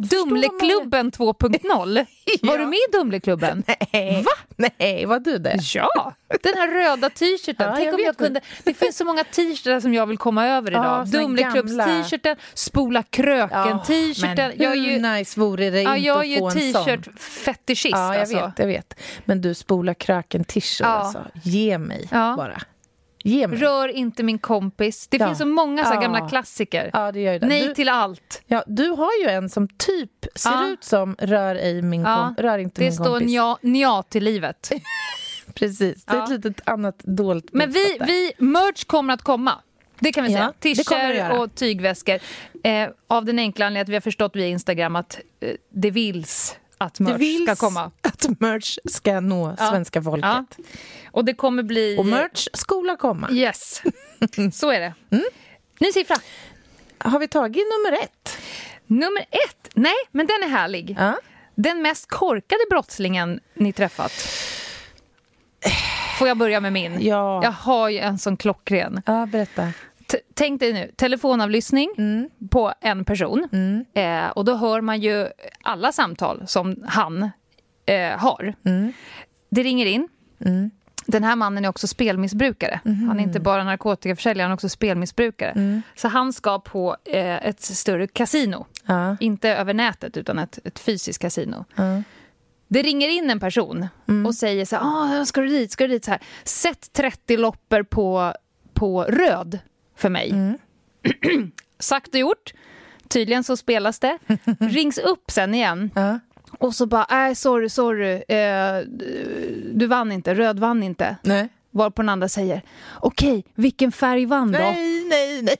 [0.00, 2.06] Dumleklubben 2.0.
[2.42, 2.58] Var Ja.
[2.58, 3.64] du med i Dumleklubben?
[3.92, 4.22] Nej.
[4.22, 4.30] Va?
[4.78, 5.58] Nej, var du det?
[5.74, 6.12] Ja!
[6.42, 7.66] Den här röda t-shirten.
[7.68, 8.40] Ja, Tänk jag om jag kunde...
[8.64, 11.08] Det finns så många t-shirtar som jag vill komma över idag.
[11.08, 14.52] såna Dumleklubbs-t-shirten, Spola kröken-t-shirten.
[14.56, 16.72] jag är hur ju, nice vore det ja, inte jag är att ju få en
[16.72, 16.84] sån?
[16.84, 17.96] t-shirt-fetischist.
[17.96, 18.36] Ja, jag alltså.
[18.36, 18.94] vet, jag vet.
[19.24, 20.86] Men du, spola kröken t-shirt Ja.
[20.86, 21.24] alltså.
[21.42, 22.62] Ge mig bara.
[23.24, 25.08] Rör inte min kompis.
[25.08, 25.26] Det Ja.
[25.26, 26.00] finns så många så Ja.
[26.00, 26.90] gamla klassiker.
[26.92, 27.46] Ja, det det.
[27.46, 28.42] Nej du, till allt.
[28.46, 30.68] ja, du har ju en som typ ser Ja.
[30.68, 32.32] ut som rör ej min Ja.
[32.36, 33.26] kom, rör inte Det min står kompis.
[33.28, 34.70] nja, nja till livet.
[35.54, 36.34] Precis, det är ett Ja.
[36.36, 39.52] litet annat dolt Men vi, vi, merch kommer att komma.
[40.00, 40.52] Det kan vi Ja, säga.
[40.58, 42.18] det det Tischer och tygväskor.
[42.64, 46.56] Eh, av den enkla anledningen att vi har förstått via Instagram att eh, det vills
[46.78, 47.90] att merch ska komma.
[48.02, 49.70] att merch ska nå Ja.
[49.70, 50.24] svenska folket.
[50.24, 50.44] Ja.
[51.10, 51.96] Och det kommer bli...
[51.98, 53.30] Och merch skola komma.
[53.30, 53.82] Yes,
[54.52, 54.94] så är det.
[55.10, 55.24] Mm.
[55.80, 56.16] Ny siffra.
[56.98, 58.38] Har vi tagit nummer ett?
[58.86, 59.70] Nummer ett.
[59.74, 60.96] Nej, men den är härlig.
[60.98, 61.16] Ja.
[61.54, 64.12] Den mest korkade brottslingen ni träffat.
[66.18, 67.00] Får jag börja med min?
[67.06, 67.40] Ja.
[67.44, 69.02] Jag har ju en sån klockren.
[69.06, 69.72] Ja, berätta.
[70.34, 72.30] Tänk dig nu, telefonavlyssning Mm.
[72.50, 73.48] på en person.
[73.94, 75.28] Eh, och då hör man ju
[75.62, 77.30] alla samtal som han
[77.86, 78.54] eh, har.
[78.64, 78.92] Mm.
[79.50, 80.08] Det ringer in.
[81.06, 82.80] Den här mannen är också spelmissbrukare.
[82.84, 85.50] Han är inte bara narkotikaförsäljare, han är också spelmissbrukare.
[85.50, 85.82] Mm.
[85.96, 88.66] Så han ska på eh, ett större kasino.
[88.86, 89.16] Ja.
[89.20, 91.64] Inte över nätet, utan ett, ett fysiskt kasino.
[91.74, 92.02] Ja.
[92.68, 93.88] Det ringer in en person
[94.26, 94.82] och säger så här,
[95.20, 96.04] ah, ska du dit, ska du dit?
[96.04, 98.32] Så här, Sätt 30 loppor på,
[98.74, 99.58] på röd
[99.98, 100.34] för mig.
[101.78, 102.52] Sagt och gjort.
[103.08, 104.18] Tydligen så spelas det.
[104.60, 105.90] Rings upp sen igen.
[105.94, 106.18] Ja.
[106.58, 108.12] Och så bara, nej sorry, sorry.
[108.28, 111.16] Eh, du- du vann inte, röd vann inte.
[111.22, 111.48] Nej.
[111.70, 112.62] Varpå den andra säger,
[113.00, 114.58] okej, vilken färg vann då?
[114.58, 115.56] Nej, nej, nej.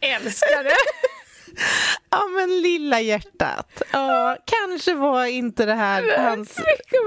[0.00, 0.70] Älskar det!
[2.10, 3.82] Ja, men lilla hjärtat.
[3.92, 6.58] Ja, kanske var inte det här hans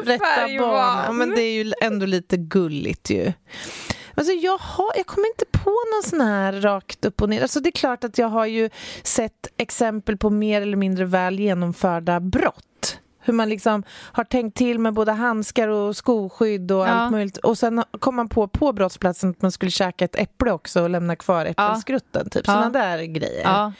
[0.03, 1.17] rätta vann.
[1.17, 3.33] Men det är ju ändå lite gulligt ju.
[4.17, 7.41] Alltså jag, har, jag kommer inte på någon sån här rakt upp och ner.
[7.41, 8.69] Alltså det är klart att jag har ju
[9.03, 12.99] sett exempel på mer eller mindre väl genomförda brott.
[13.19, 16.85] Hur man liksom har tänkt till med både handskar och skoskydd och Ja.
[16.87, 17.37] allt möjligt.
[17.37, 20.89] Och sen kom man på på brottsplatsen att man skulle käka ett äpple också och
[20.89, 22.29] lämna kvar äppelskrutten.
[22.29, 22.53] Typ Ja.
[22.53, 23.73] såna där grejer.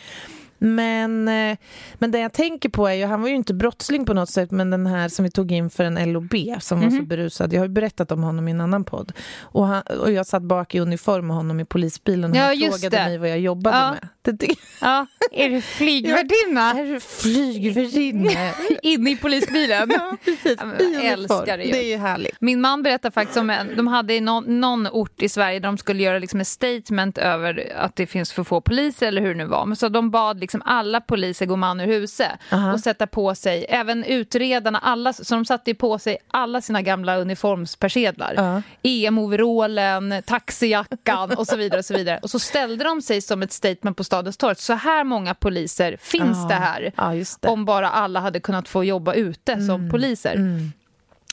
[0.57, 1.57] Men, eh,
[1.95, 4.51] men det jag tänker på är ju, han var ju inte brottsling på något sätt,
[4.51, 7.07] men den här som vi tog in för en LOB som var så Mhm.
[7.07, 7.53] berusad.
[7.53, 9.11] Jag har ju berättat om honom i en annan podd.
[9.41, 12.57] Och, han, och jag satt bak i uniform med honom i polisbilen och Ja, han
[12.59, 13.03] frågade det.
[13.05, 13.91] mig vad jag jobbade Ja.
[13.91, 14.07] med.
[14.21, 15.05] Det, det, ja.
[15.31, 16.71] Är du flygvärdinna?
[16.71, 18.29] är du flygvärdinna?
[18.81, 19.89] Inne i polisbilen?
[19.93, 20.57] ja, precis.
[20.93, 21.71] Jag älskar det ju.
[21.71, 22.41] Det är ju härligt.
[22.41, 25.67] Min man berättar faktiskt om en, de hade i någon, någon ort i Sverige där
[25.67, 29.29] de skulle göra liksom ett statement över att det finns för få poliser eller hur
[29.29, 29.65] det nu var.
[29.65, 32.73] Men så de bad liksom alla poliser gå man ur huset Aha.
[32.73, 37.17] och sätta på sig, även utredarna, alla, så de satte på sig alla sina gamla
[37.17, 38.33] uniformspersedlar.
[38.37, 38.61] Ja.
[38.83, 41.79] EM-overallen, taxijackan och så vidare.
[41.79, 42.19] Och så vidare.
[42.21, 44.55] Och så ställde de sig som ett statement på Stadens torg.
[44.55, 46.47] Så här många poliser finns Ja.
[46.47, 46.81] det här.
[46.81, 47.47] Det.
[47.47, 47.53] Mm.
[47.53, 50.35] Om bara alla hade kunnat få jobba ute som poliser.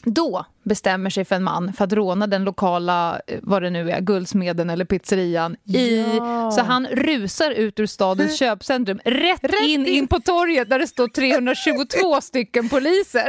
[0.05, 3.91] Då bestämmer sig för en man för att råna den lokala, eh, vad det nu
[3.91, 5.57] är, guldsmeden eller pizzerian.
[5.65, 6.51] I, Ja.
[6.51, 9.87] så han rusar ut ur stadens köpcentrum, rätt, Rätt in, in.
[9.87, 13.29] in på torget där det står 322 stycken poliser.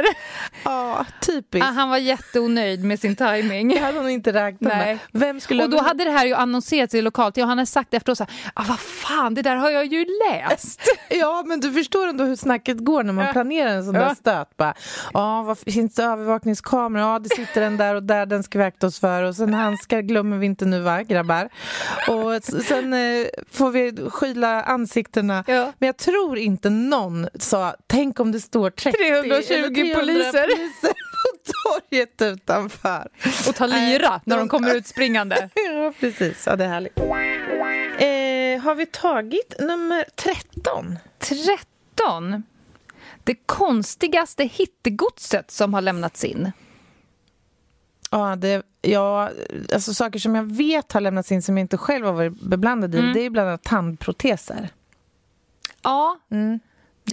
[0.64, 1.68] Ja, typiskt.
[1.68, 3.68] Ah, Han var jätteonöjd med sin timing.
[3.68, 4.86] Det hade hon inte räknat Nej.
[4.86, 4.98] med.
[5.20, 7.94] Vem skulle Och då hade det här ju annonserats i lokalt och han har sagt
[7.94, 10.80] efteråt så här, ah, vad fan, det där har jag ju läst.
[11.08, 13.32] Ja, men du förstår ändå hur snacket går när man Ja.
[13.32, 14.00] planerar en sån Ja.
[14.00, 14.56] där stöt.
[14.56, 14.74] Bara,
[15.12, 17.04] ja, vad finns det övervakningskameror?
[17.12, 19.22] Ja, det sitter en där och där, den ska vi akta oss för.
[19.22, 21.48] Och sen handskar glömmer vi inte nu, va, grabbar?
[22.08, 25.44] Och sen eh, får vi skyla ansiktena.
[25.46, 25.72] Ja.
[25.78, 30.46] Men jag tror inte någon sa, tänk om det står 30 320 eller 300 poliser.
[30.46, 30.88] poliser
[31.24, 33.08] på torget utanför.
[33.48, 35.50] Och ta lyra när de kommer ut springande.
[35.74, 36.46] Ja, precis.
[36.46, 36.98] Ja, det är härligt.
[36.98, 40.98] Eh, har vi tagit nummer 13?
[41.18, 42.42] 13.
[43.24, 46.52] Det konstigaste hittegodset som har lämnats in.
[48.18, 49.30] Ja, det, ja,
[49.74, 52.94] alltså saker som jag vet har lämnats in som jag inte själv har varit beblandad
[52.94, 53.12] i, Mm.
[53.12, 54.68] det är bland annat tandproteser.
[55.82, 56.60] Ja, Mm.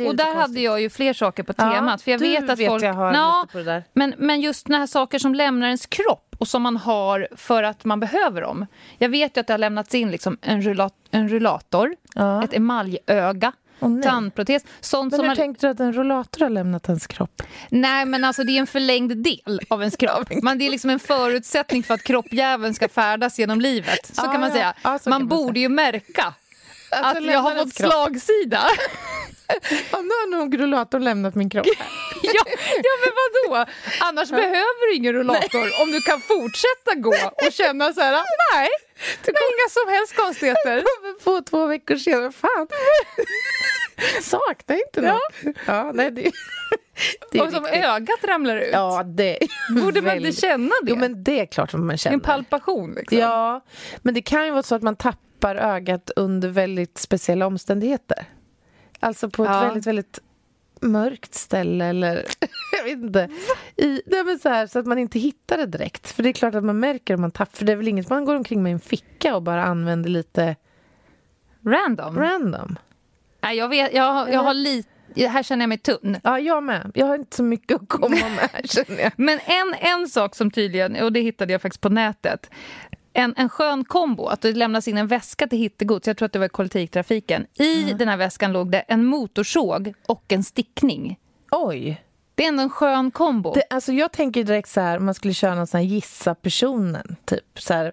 [0.08, 2.02] och där hade jag ju fler saker på Ja, temat.
[2.02, 2.84] För jag vet att vet folk...
[2.84, 3.84] jag har Ja, lite på det där.
[3.94, 7.86] Men, men just här saker som lämnar ens kropp och som man har för att
[7.86, 8.66] man behöver dem.
[8.98, 12.44] Jag vet ju att det har lämnats in liksom en, rullat, en rullator, Ja.
[12.44, 13.52] ett emaljöga,
[13.88, 14.04] Nej.
[14.04, 14.64] tandprotes.
[14.82, 15.36] Sånt Men som hur man...
[15.36, 17.42] tänkte du att en rollator har lämnat ens kropp?
[17.70, 20.28] Nej, men alltså det är en förlängd del av ens kropp.
[20.44, 24.06] Man, det är liksom en förutsättning för att kroppjäveln ska färdas genom livet.
[24.16, 24.56] Så Ja, kan man ja.
[24.56, 24.74] säga.
[24.84, 26.34] Ja, så man man borde ju märka
[26.92, 27.92] att den jag har fått kropp.
[27.92, 28.64] slagsida.
[29.92, 31.66] Ja, nu har nog rullatorn lämnat min kropp.
[32.24, 32.32] ja,
[32.84, 33.66] ja, men vadå?
[34.00, 37.16] Annars behöver du ingen rullator om du kan fortsätta gå
[37.48, 38.12] och känna så här,
[38.56, 38.70] nej,
[39.26, 40.84] det är inga som helst konstigheter.
[41.24, 42.68] På två veckor senare, fan.
[44.22, 45.56] Saknar inte något.
[45.68, 46.32] Ja, nej, det,
[47.32, 47.84] det Och som riktigt.
[47.86, 48.70] ögat ramlar ut.
[48.74, 49.38] Ja, det
[49.82, 50.90] Borde man inte känna det?
[50.92, 52.14] Jo, men det är klart man känner.
[52.14, 53.18] en palpation liksom.
[53.18, 53.62] Ja,
[54.02, 58.26] men det kan ju vara så att man tappar ögat under väldigt speciella omständigheter.
[59.00, 59.62] Alltså på ett Ja.
[59.62, 60.20] väldigt, väldigt
[60.82, 62.16] mörkt ställe eller
[62.78, 63.30] jag vet inte.
[63.76, 66.12] I, nej men så, här, så att man inte hittar det direkt.
[66.12, 67.58] För det är klart att man märker om man tappar.
[67.58, 70.10] För det är väl inget man går omkring med i en ficka och bara använder
[70.10, 70.56] lite
[71.66, 72.18] Random.
[72.20, 72.78] random.
[73.42, 74.90] Nej, jag, vet, jag, jag har lite...
[75.16, 76.18] Här känner jag mig tunn.
[76.24, 76.92] Ja, jag med.
[76.94, 79.12] Jag har inte så mycket att komma med här känner jag.
[79.18, 82.50] Men en, en sak som tydligen, och det hittade jag faktiskt på nätet.
[83.14, 86.34] En, en skön kombo, att det lämnas in en väska till hittegods, jag tror att
[86.34, 87.46] det var i kollektivtrafiken.
[87.54, 91.20] I den här väskan låg det en motorsåg och en stickning.
[91.52, 92.04] Oj.
[92.36, 93.54] Det är ändå en skön kombo.
[93.54, 96.36] Det, alltså jag tänker direkt så här, om man skulle köra någon sån här gissa
[96.36, 97.60] personen, typ.
[97.60, 97.92] Så här,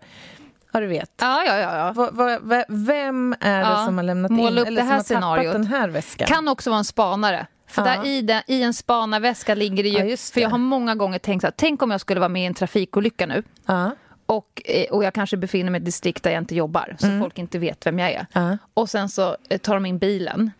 [0.72, 1.10] ja, du vet.
[1.20, 1.92] Ja, ja, ja.
[1.92, 4.88] Va, va, va, vem är det Ja, som har lämnat måla in upp eller det
[4.88, 6.28] här som har tappat den här väskan?
[6.28, 7.46] Kan också vara en spanare.
[7.66, 7.96] För Ja.
[7.96, 9.98] där i, den, i en spanarväska ligger det ju...
[9.98, 10.52] Ja, just för jag det.
[10.52, 13.26] har många gånger tänkt så här, tänk om jag skulle vara med i en trafikolycka
[13.26, 13.42] nu.
[13.66, 13.90] Ja.
[14.28, 17.06] Och, eh, och jag kanske befinner mig i ett distrikt där jag inte jobbar, så
[17.20, 18.26] folk inte vet vem jag är.
[18.32, 18.58] Ja.
[18.74, 20.50] Och sen så eh, tar de in bilen.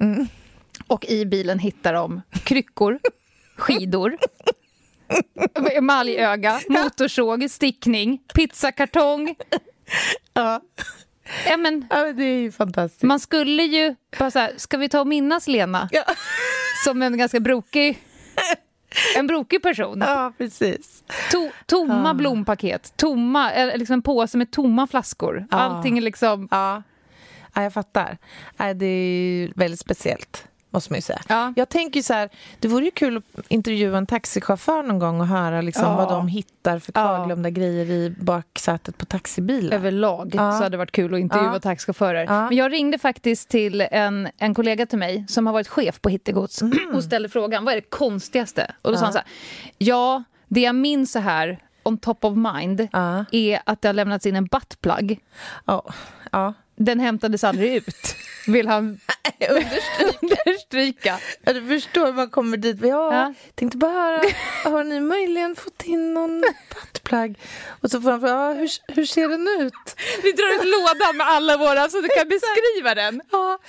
[0.86, 2.98] Och i bilen hittar de kryckor,
[3.56, 4.18] skidor,
[5.72, 9.34] emaljöga, motorsåg, stickning, pizzakartong.
[10.32, 10.60] Ja.
[11.46, 13.02] Ja, men, ja, det är ju fantastiskt.
[13.02, 15.88] man skulle ju bara så här, ska vi ta och minnas Lena?
[15.92, 16.04] Ja.
[16.84, 17.98] Som en ganska brokig,
[19.16, 19.98] en brokig person.
[20.00, 21.04] ja, precis.
[21.32, 25.46] To, tomma blompaket, tomma, liksom en påse med tomma flaskor.
[25.50, 25.56] Ja.
[25.56, 26.48] Allting är liksom...
[26.50, 26.82] Ja.
[27.54, 28.18] ja, jag fattar.
[28.56, 31.20] Ja, det är väldigt speciellt, måste man ju säga.
[31.28, 31.52] Ja.
[31.56, 32.28] Jag tänker så här,
[32.58, 35.96] det vore ju kul att intervjua en taxichaufför någon gång och höra liksom Ja.
[35.96, 37.00] vad de hittar för Ja.
[37.02, 39.72] kvarglömda grejer i baksätet på taxibilen.
[39.72, 40.52] överlag Ja.
[40.52, 41.60] så hade det varit kul att intervjua Ja.
[41.60, 42.24] taxichaufförer.
[42.24, 42.48] Ja.
[42.48, 46.08] Men jag ringde faktiskt till en, en kollega till mig som har varit chef på
[46.08, 46.62] Hittegods
[46.94, 48.74] och ställde frågan vad är det konstigaste?
[48.82, 49.26] Och då sa han så här,
[49.78, 53.24] ja, det jag minns så här on top of mind Ja.
[53.32, 55.20] är att det har lämnats in en buttplug.
[55.64, 56.54] Ja.
[56.80, 59.00] Den hämtades aldrig ut, vill han
[60.46, 61.18] understryka.
[61.42, 62.76] Ja, du förstår, man kommer dit.
[62.80, 63.34] Ja, Ja.
[63.54, 64.20] tänkte bara höra,
[64.64, 66.40] har ni möjligen fått in någon
[66.74, 67.38] buttplug?
[67.82, 69.96] Och så får han fråga, ja, hur, hur ser den ut?
[70.22, 73.20] Vi drar ut lådan med alla våra så du kan beskriva den.
[73.32, 73.58] Ja.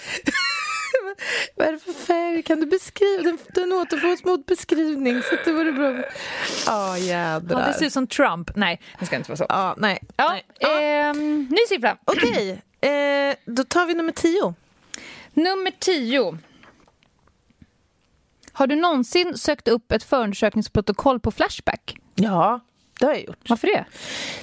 [1.56, 2.44] Vad är det för färg?
[2.44, 3.24] Kan du beskriva?
[3.24, 6.04] Den, den återfås mot beskrivning, så det vore bra.
[6.66, 7.62] Ja, jädrar.
[7.62, 8.52] Ja, det ser ut som Trump.
[8.56, 9.46] Nej, det ska inte vara så.
[9.50, 10.00] Ja, nej.
[10.18, 10.46] Ja, nej.
[10.60, 10.80] Ja.
[10.82, 11.98] ehm, ny siffra.
[12.06, 14.54] Okej, eh, då tar vi nummer tio.
[15.34, 16.38] Nummer 10.
[18.52, 21.98] Har du någonsin sökt upp ett förundersökningsprotokoll på Flashback?
[22.16, 22.60] Ja,
[23.00, 23.50] det har jag gjort.
[23.50, 23.86] Varför det?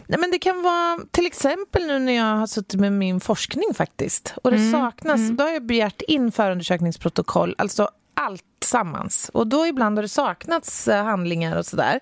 [0.07, 3.75] Nej, men det kan vara till exempel nu när jag har suttit med min forskning
[3.75, 4.35] faktiskt.
[4.42, 9.31] Och det saknas, då har jag begärt in förundersökningsprotokoll, alltså allt sammans.
[9.35, 12.00] Och då ibland har det saknats eh, handlingar och sådär.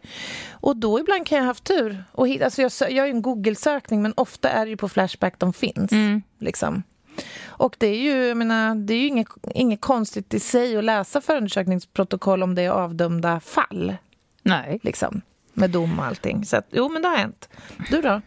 [0.50, 2.04] Och då ibland kan jag ha haft tur.
[2.12, 4.88] Och hit, alltså jag, jag gör ju en Google-sökning men ofta är det ju på
[4.88, 5.92] Flashback de finns.
[6.38, 6.82] Liksom.
[7.46, 10.84] Och det är ju, jag menar, det är ju inget, inget konstigt i sig att
[10.84, 13.96] läsa förundersökningsprotokoll om det är avdömda fall.
[14.42, 14.80] Nej.
[14.82, 15.20] Liksom,
[15.52, 16.44] med dom och allting.
[16.44, 17.48] Så att, jo, men det har hänt.
[17.90, 18.20] Du då?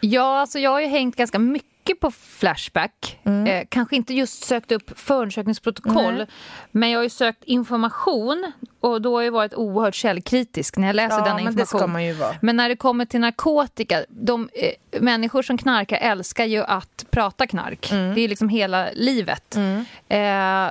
[0.00, 3.18] Ja, alltså jag har ju hängt ganska mycket på Flashback.
[3.46, 6.26] Eh, kanske inte just sökt upp förundersökningsprotokoll, Nej.
[6.70, 10.96] men jag har ju sökt information och då har jag varit oerhört källkritisk när jag
[10.96, 12.02] läser Ja, denna men information.
[12.04, 12.34] ju vara.
[12.42, 17.46] Men när det kommer till narkotika, de eh, människor som knarkar älskar ju att prata
[17.46, 17.92] knark.
[17.92, 18.14] Mm.
[18.14, 19.56] Det är liksom hela livet.
[20.08, 20.68] Eh,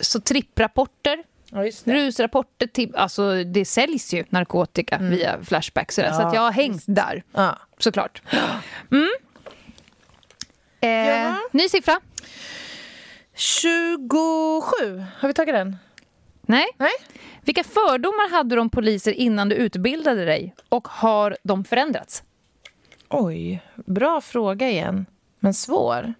[0.00, 5.10] så tripprapporter, Ja, just rusrapporter, till, alltså det säljs ju narkotika Mm.
[5.10, 5.92] via Flashback.
[5.92, 7.58] Sådär, så Ja, att jag har hängt där, Ja.
[7.78, 8.22] såklart.
[8.92, 9.08] Mm.
[10.80, 11.36] Eh, Ja.
[11.52, 12.00] Ny siffra?
[13.34, 15.04] 27.
[15.20, 15.76] Har vi tagit den?
[16.42, 16.66] Nej.
[16.76, 16.92] Nej.
[17.42, 20.54] Vilka fördomar hade du om poliser innan du utbildade dig?
[20.68, 22.22] Och har de förändrats?
[23.08, 25.06] Oj, bra fråga igen.
[25.40, 26.14] Men svår.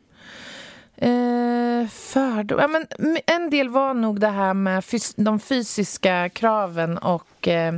[0.97, 2.59] Eh, fördom.
[2.61, 2.87] Ja, men
[3.27, 4.85] en del var nog det här med
[5.17, 7.75] de fysiska kraven och eh,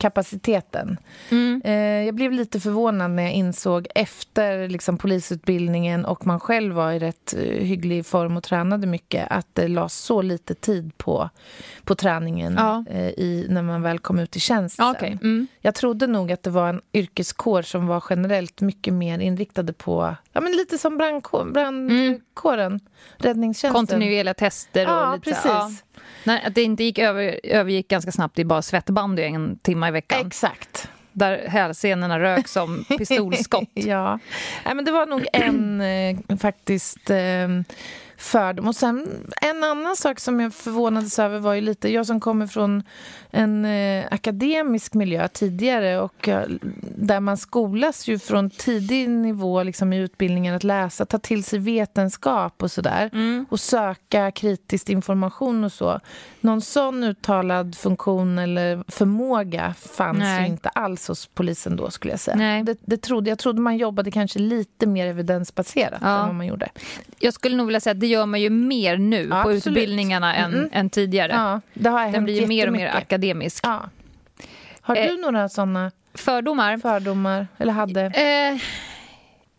[0.00, 0.96] kapaciteten.
[1.30, 1.62] Mm.
[1.64, 6.92] Eh, jag blev lite förvånad när jag insåg efter liksom, polisutbildningen och man själv var
[6.92, 11.30] i rätt eh, hygglig form och tränade mycket att det lades så lite tid på,
[11.84, 12.84] på träningen ja.
[12.90, 14.80] eh, i, när man väl kom ut i tjänst.
[14.80, 15.10] Okay.
[15.10, 15.46] Mm.
[15.60, 20.16] Jag trodde nog att det var en yrkeskår som var generellt mycket mer inriktade på
[20.32, 22.80] ja, men lite som brandkår, brandkåren, mm.
[23.16, 23.86] räddningstjänsten.
[23.86, 25.30] Kontinuerliga tester och ja, lite...
[25.30, 25.44] Precis.
[25.44, 25.70] Ja.
[26.24, 29.90] Nej, att det inte gick över, övergick ganska snabbt i bara svettbandy en timme i
[29.90, 30.26] veckan.
[30.26, 30.88] Exakt.
[31.12, 33.68] Där hälsenorna rök som pistolskott.
[33.74, 34.18] ja.
[34.64, 37.48] Nej, men det var nog en eh, faktiskt eh,
[38.20, 38.68] fördom.
[38.68, 39.06] Och sen
[39.42, 42.82] en annan sak som jag förvånades över var ju lite, jag som kommer från
[43.30, 46.42] en eh, akademisk miljö tidigare och eh,
[46.96, 51.58] där man skolas ju från tidig nivå liksom, i utbildningen att läsa, ta till sig
[51.58, 53.46] vetenskap och sådär mm.
[53.50, 56.00] och söka kritisk information och så.
[56.40, 60.40] Någon sån uttalad funktion eller förmåga fanns Nej.
[60.40, 62.36] ju inte alls hos polisen då skulle jag säga.
[62.36, 62.62] Nej.
[62.62, 66.20] Det, det trodde, jag trodde man jobbade kanske lite mer evidensbaserat ja.
[66.20, 66.68] än vad man gjorde.
[67.18, 69.66] Jag skulle nog vilja säga gör man ju mer nu ja, på absolut.
[69.66, 70.68] utbildningarna än, mm.
[70.72, 71.32] än tidigare.
[71.32, 73.64] Ja, det har Den blir ju mer och mer akademisk.
[73.66, 73.90] Ja.
[74.80, 76.78] Har du eh, några såna fördomar?
[76.78, 78.00] Fördomar, eller hade?
[78.00, 78.60] Eh,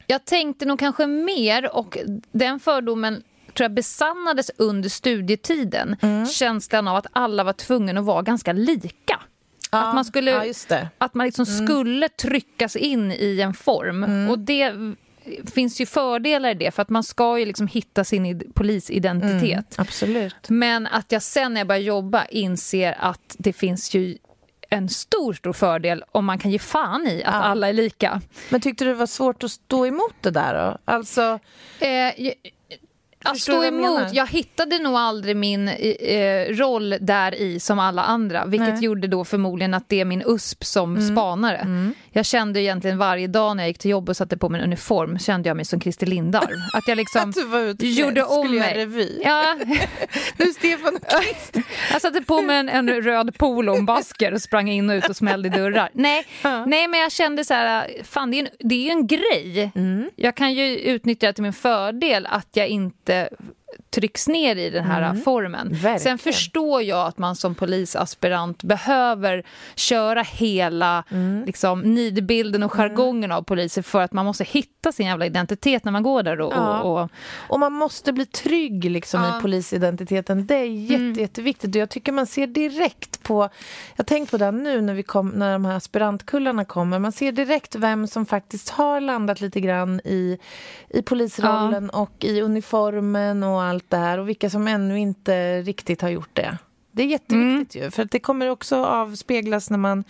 [0.08, 1.98] jag tänkte nog kanske mer, och
[2.32, 5.96] den fördomen tror jag besannades under studietiden.
[6.02, 6.26] Mm.
[6.26, 9.20] Känslan av att alla var tvungna att vara ganska lika.
[9.72, 10.32] Ja, att man, skulle,
[10.70, 11.68] ja, att man liksom mm.
[11.68, 14.04] skulle tryckas in i en form.
[14.04, 14.30] Mm.
[14.30, 14.74] Och det
[15.54, 19.44] finns ju fördelar i det, för att man ska ju liksom hitta sin polisidentitet.
[19.44, 20.50] Mm, absolut.
[20.50, 24.18] Men att jag sen när jag börjar jobba inser att det finns ju
[24.70, 27.42] en stor, stor fördel om man kan ge fan i att ja.
[27.42, 28.22] alla är lika.
[28.50, 30.78] Men tyckte du det var svårt att stå emot det där då?
[30.86, 31.40] Alltså...
[31.80, 32.34] Eh,
[33.24, 34.14] att stå emot.
[34.14, 38.46] Jag, hittade nog aldrig min eh, roll där i som alla andra.
[38.46, 38.84] Vilket Nej.
[38.84, 41.16] gjorde då förmodligen att det är min USP som mm.
[41.16, 41.58] spanare.
[41.58, 41.94] Mm.
[42.14, 44.68] Jag kände egentligen varje dag när jag gick till jobbet och satte på mig en
[44.68, 46.54] uniform kände jag mig som Christer Lindarw.
[46.74, 48.78] Att jag liksom att du var utklädd, gjorde om mig.
[48.78, 49.22] revy.
[49.24, 49.56] Ja.
[50.38, 51.00] du Stefan
[51.92, 55.10] Jag satte på mig en, en röd polo och basker och sprang in och ut
[55.10, 55.90] och smällde dörrar.
[55.94, 56.66] Nej, ja.
[56.66, 59.72] Nej men jag kände så här, fan det är en, det är en grej.
[59.76, 60.10] Mm.
[60.16, 63.30] Jag kan ju utnyttja det till min fördel att jag inte
[63.90, 65.22] trycks ner i den här mm.
[65.22, 65.70] formen.
[65.72, 66.00] Verkligen.
[66.00, 69.44] Sen förstår jag att man som polisaspirant behöver
[69.76, 71.44] köra hela mm.
[71.46, 73.38] liksom, nidbilden och jargongen mm.
[73.38, 76.42] av poliser för att man måste hitta sin jävla identitet när man går där.
[76.42, 76.82] Och, ja.
[76.82, 77.10] och, och...
[77.50, 79.38] och man måste bli trygg liksom, ja.
[79.38, 80.46] i polisidentiteten.
[80.48, 81.14] Det är jätte, mm.
[81.14, 81.76] jätteviktigt.
[81.76, 83.50] Och jag tycker man ser direkt på...
[83.96, 87.00] Jag tänker på det nu när, vi kom, när de här aspirantkullarna kommer.
[87.00, 90.38] Man ser direkt vem som faktiskt har landat lite grann i,
[90.90, 92.00] i polisrollen ja.
[92.00, 96.10] och i uniformen och allt allt det här och vilka som ännu inte riktigt har
[96.10, 96.58] gjort det.
[96.92, 97.86] Det är jätteviktigt mm.
[97.86, 100.04] ju, för det kommer också avspeglas när man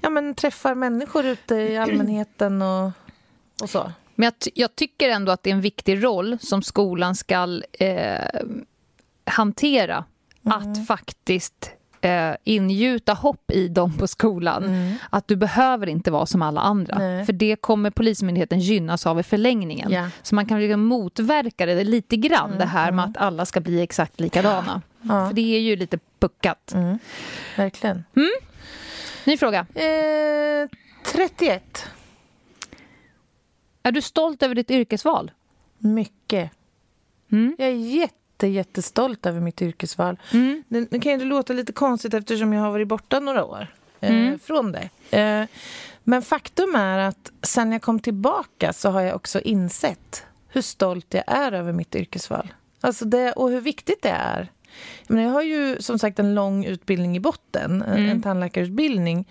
[0.00, 2.90] ja, men, träffar människor ute i allmänheten och,
[3.62, 3.92] och så.
[4.14, 8.40] Men jag, jag, tycker ändå att det är en viktig roll som skolan ska eh,
[9.24, 10.04] hantera.
[10.44, 10.58] Mm.
[10.58, 11.70] Att faktiskt
[12.02, 14.64] eh, ingjuta hopp i dem på skolan.
[14.64, 14.94] Mm.
[15.10, 16.98] Att du behöver inte vara som alla andra.
[16.98, 17.26] Nej.
[17.26, 19.90] För det kommer Polismyndigheten gynnas av i förlängningen.
[19.90, 20.08] Ja.
[20.22, 22.58] Så man kan liksom motverka det lite grann, mm.
[22.58, 23.10] det här med mm.
[23.10, 24.82] att alla ska bli exakt likadana.
[25.02, 25.28] Ja.
[25.28, 26.72] För det är ju lite puckat.
[26.74, 26.98] Mm.
[27.56, 28.04] Verkligen.
[28.16, 28.30] Mm.
[29.24, 29.66] Ny fråga.
[29.74, 30.68] Eh,
[31.12, 31.86] 31.
[33.82, 35.30] Är du stolt över ditt yrkesval?
[35.78, 36.50] Mycket.
[37.32, 37.56] Mm.
[37.58, 40.18] Jag är jätte jätte, jättestolt över mitt yrkesval.
[40.32, 40.62] Mm.
[40.68, 43.66] Det, det kan ju låta lite konstigt eftersom jag har varit borta några år
[44.00, 44.38] eh, mm.
[44.38, 44.88] från det.
[45.18, 45.46] Eh,
[46.04, 51.14] men faktum är att sen jag kom tillbaka så har jag också insett hur stolt
[51.14, 52.52] jag är över mitt yrkesval.
[52.80, 54.50] Alltså det, och hur viktigt det är.
[55.06, 58.08] Jag har ju som sagt en lång utbildning i botten, mm.
[58.08, 59.28] en tandläkarutbildning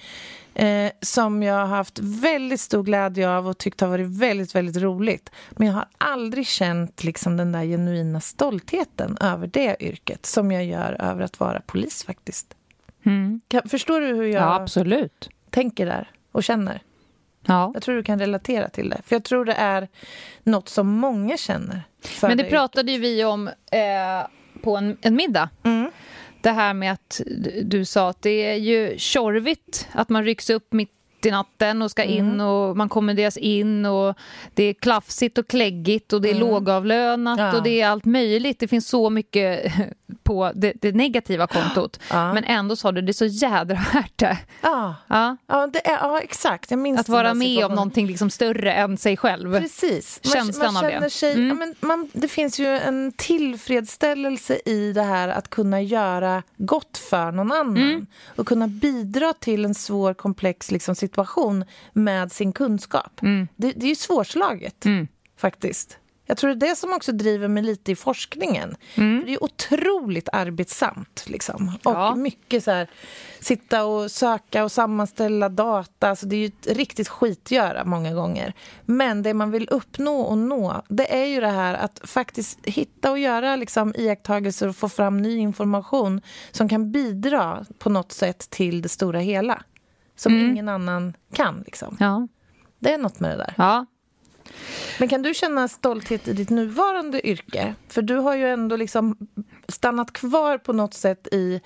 [0.54, 4.78] eh, som jag har haft väldigt stor glädje av och tyckt har varit väldigt, väldigt
[4.78, 5.30] roligt.
[5.52, 10.66] Men jag har aldrig känt liksom den där genuina stoltheten över det yrket som jag
[10.66, 12.56] gör över att vara polis faktiskt.
[13.04, 13.42] Mm.
[13.48, 15.30] Kan, förstår du hur jag ja, absolut.
[15.50, 16.82] tänker där och känner?
[17.46, 17.72] Ja.
[17.74, 19.02] Jag tror du kan relatera till det.
[19.06, 19.88] För jag tror det är
[20.44, 21.84] något som många känner.
[22.22, 24.28] Men det, det pratade ju vi om eh,
[24.64, 25.50] på en, en middag.
[25.64, 25.92] Mm
[26.42, 27.22] det här med att
[27.64, 30.92] du sa att det är ju tjorvigt att man rycks upp mitt
[31.26, 32.48] i natten och ska in mm.
[32.48, 34.18] och man kommenderas in och
[34.54, 36.48] det är klafsigt och kläggigt och det är mm.
[36.48, 37.58] lågavlönat ja.
[37.58, 38.60] och det är allt möjligt.
[38.60, 39.74] Det finns så mycket
[40.24, 42.00] på det, det negativa kontot.
[42.10, 42.34] Ja.
[42.34, 44.38] Men ändå sa du, det är så jädra värt det.
[44.62, 45.38] Ja, Ja.
[45.48, 46.72] ja, det är, ja exakt.
[46.72, 49.60] Jag minns Att vara med om någonting liksom större än sig själv.
[49.60, 50.20] Precis.
[50.24, 51.10] Man, Känslan man av känner det.
[51.10, 51.58] Sig, Mm.
[51.58, 57.32] men man, det finns ju en tillfredsställelse i det här att kunna göra gott för
[57.32, 58.06] någon annan Mm.
[58.36, 61.11] och kunna bidra till en svår, komplex liksom, situation
[61.94, 63.20] med sin kunskap.
[63.56, 65.08] Det, det är ju svårslaget, Mm.
[65.38, 65.98] faktiskt.
[66.26, 68.76] Jag tror det är det som också driver mig lite i forskningen.
[68.96, 69.24] Mm.
[69.26, 71.24] Det är otroligt arbetsamt.
[71.28, 71.68] Liksom.
[71.84, 72.16] Och Ja.
[72.16, 72.88] mycket så här,
[73.40, 76.10] sitta och söka och sammanställa data.
[76.10, 78.54] Alltså det är ju ett riktigt skitgöra många gånger.
[78.86, 83.12] Men det man vill uppnå och nå, det är ju det här att faktiskt hitta
[83.12, 88.50] och göra liksom, iakttagelser och få fram ny information som kan bidra på något sätt
[88.50, 89.64] till det stora hela.
[90.22, 91.64] Som ingen annan kan.
[91.66, 91.98] Liksom.
[92.00, 92.28] Ja.
[92.80, 93.54] Det är något med det där.
[93.58, 93.86] ja.
[95.00, 97.76] Men kan du känna stolthet i ditt nuvarande yrke?
[97.88, 99.18] För du har ju ändå liksom
[99.68, 101.62] stannat kvar på något sätt i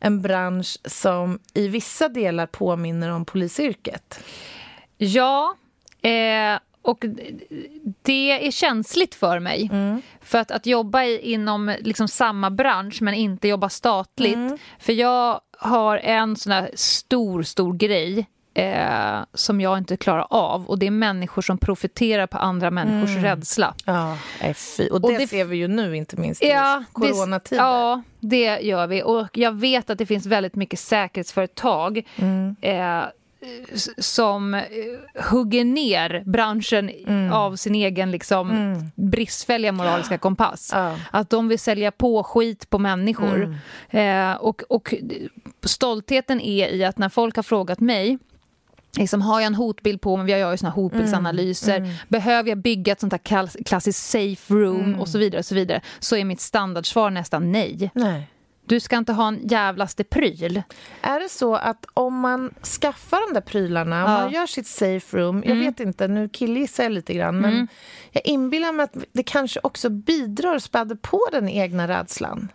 [0.00, 4.24] en bransch som i vissa delar påminner om polisyrket.
[4.98, 5.56] Ja,
[6.02, 7.04] eh, och
[8.02, 9.70] det är känsligt för mig.
[10.20, 14.38] För att, att jobba i, inom liksom samma bransch men inte jobba statligt.
[14.78, 20.66] För jag har en sån här stor, stor grej eh, som jag inte klarar av.
[20.66, 23.74] Och det är människor som profiterar på andra människors rädsla.
[23.84, 24.16] Ja,
[24.54, 24.88] fy.
[24.88, 27.62] Och det, det- ser vi ju nu, inte minst i Ja, det, coronatider.
[27.62, 29.02] ja, det gör vi.
[29.02, 32.56] Och jag vet att det finns väldigt mycket säkerhetsföretag Mm.
[32.60, 33.04] eh,
[33.98, 34.62] som eh,
[35.30, 37.32] hugger ner branschen Mm.
[37.32, 40.70] av sin egen liksom, bristfälliga moraliska kompass.
[40.72, 40.88] Ja.
[40.88, 41.00] Mm.
[41.10, 43.56] Att de vill sälja på skit på människor.
[43.90, 44.94] Eh, och, och
[45.64, 48.18] stoltheten är i att när folk har frågat mig
[48.98, 50.26] Liksom, har jag en hotbild på mig?
[50.26, 51.76] Vi gör ju såna hotbildsanalyser.
[51.76, 55.00] Mm, Behöver jag bygga ett sånt här klassiskt safe room Mm.
[55.00, 55.38] och så vidare.
[55.38, 57.90] och Så vidare så är mitt standardsvar nästan nej.
[57.94, 58.28] Nej.
[58.66, 60.62] Du ska inte ha en jävlaste pryl.
[61.02, 64.18] Är det så att om man skaffar de där prylarna, om Ja.
[64.20, 67.68] man gör sitt safe room, jag vet inte, nu killgissar jag lite grann, men
[68.12, 72.48] jag inbillar mig att det kanske också bidrar och späder på den egna rädslan.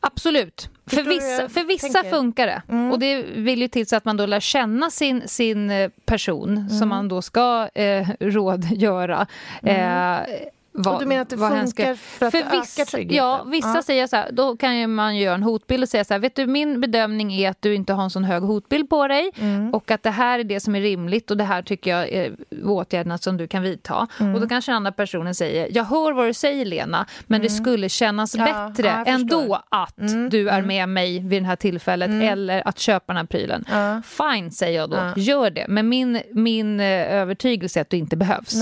[0.00, 0.70] Absolut.
[0.86, 2.00] För vissa, för vissa tänker?
[2.08, 2.10] Mm.
[2.10, 2.62] funkar det.
[2.92, 6.50] Och det vill ju till så att man då lär känna sin, sin eh, person
[6.56, 6.68] Mm.
[6.70, 9.26] som man då ska eh, rådgöra.
[9.62, 10.18] Eh,
[10.76, 13.16] vad, du menar att det funkar för att det ökar tryggheten?
[13.16, 13.82] Ja, vissa Ja.
[13.82, 16.46] säger så här, då kan man göra en hotbild och säga så här, vet du
[16.46, 19.74] min bedömning är att du inte har en sån hög hotbild på dig Mm.
[19.74, 22.36] och att det här är det som är rimligt och det här tycker jag är
[22.64, 24.06] åtgärderna som du kan vidta.
[24.20, 24.34] Mm.
[24.34, 27.48] Och då kanske den andra personen säger, jag hör vad du säger Lena, men det
[27.50, 28.48] skulle kännas Mm.
[28.48, 29.94] Ja, bättre ja, ändå att
[30.30, 33.64] du är med mig vid det här tillfället eller att köpa den här prylen.
[34.04, 35.12] Fine, säger jag då.
[35.16, 35.66] Gör det.
[35.68, 38.54] Men min, min eh, övertygelse är att det inte behövs.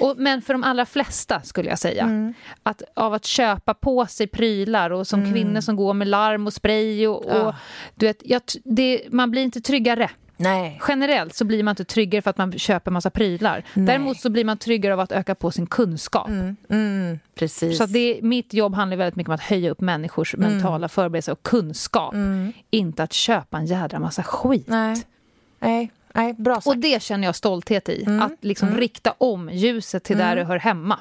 [0.00, 2.34] Och, men för de allra flesta, skulle jag säga, Mm.
[2.62, 6.52] att, av att köpa på sig prylar och som kvinnor som går med larm och
[6.52, 7.56] spray och, och Ja.
[7.94, 10.10] du vet, jag, det, man blir inte tryggare.
[10.36, 10.80] Nej.
[10.88, 13.64] Generellt så blir man inte tryggare för att man köper massa prylar.
[13.74, 16.28] Däremot så blir man tryggare av att öka på sin kunskap.
[16.68, 17.78] Mm, precis.
[17.78, 20.52] Så det, mitt jobb handlar väldigt mycket om att höja upp människors Mm.
[20.52, 22.14] mentala förberedelse och kunskap.
[22.70, 24.66] Inte att köpa en jädra massa skit.
[24.68, 25.02] Nej.
[25.58, 25.90] Nej.
[26.14, 26.66] Nej, bra sagt.
[26.66, 28.02] Och det känner jag stolthet i.
[28.02, 28.22] Mm.
[28.22, 30.98] Att liksom rikta om ljuset till där det hör hemma.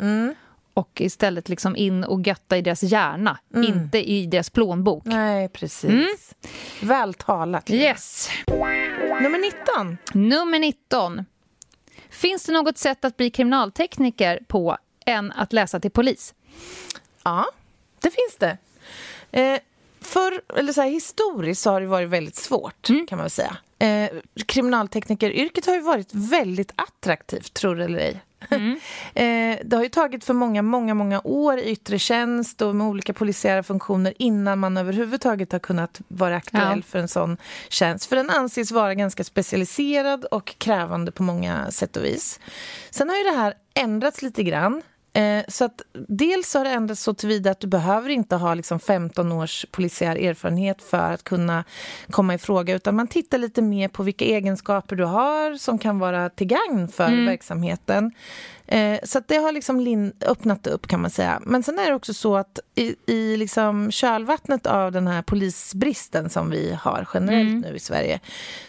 [0.74, 5.06] Och istället liksom in och götta i deras hjärna, inte i deras plånbok.
[5.06, 5.18] Mm.
[5.18, 6.36] Nej, precis.
[6.82, 7.70] Väl talat.
[7.70, 8.30] Yes.
[9.22, 9.98] Nummer 19.
[10.14, 11.26] Nummer 19.
[12.10, 16.34] Finns det något sätt att bli kriminaltekniker på än att läsa till polis?
[17.24, 17.46] Ja,
[18.00, 18.58] det finns det.
[19.32, 19.60] Eh,
[20.02, 23.08] för, eller så här, historiskt så har det varit väldigt svårt, Mm.
[23.08, 23.58] kan man säga.
[23.82, 24.10] Eh,
[24.46, 28.22] kriminalteknikeryrket har ju varit väldigt attraktivt, tror det eller ej.
[28.50, 28.80] Mm.
[29.14, 32.88] eh, det har ju tagit för många, många, många år i yttre tjänst och med
[32.88, 36.84] olika polisiära funktioner innan man överhuvudtaget har kunnat vara aktuell Ja.
[36.88, 37.38] för en sån
[37.70, 38.06] tjänst.
[38.06, 42.40] För den anses vara ganska specialiserad och krävande på många sätt och vis.
[42.90, 44.82] Sen har ju det här ändrats lite grann.
[45.14, 48.80] Eh, så att dels har det ändrats så tillvida att du behöver inte ha liksom
[48.80, 51.64] 15 års polisiär erfarenhet för att kunna
[52.10, 56.00] komma i fråga utan man tittar lite mer på vilka egenskaper du har som kan
[56.00, 58.12] vara till gagn för verksamheten.
[58.68, 61.42] Eh, så att det har liksom öppnat upp kan man säga.
[61.46, 66.30] Men sen är det också så att i, i liksom kölvattnet av den här polisbristen
[66.30, 68.20] som vi har generellt nu i Sverige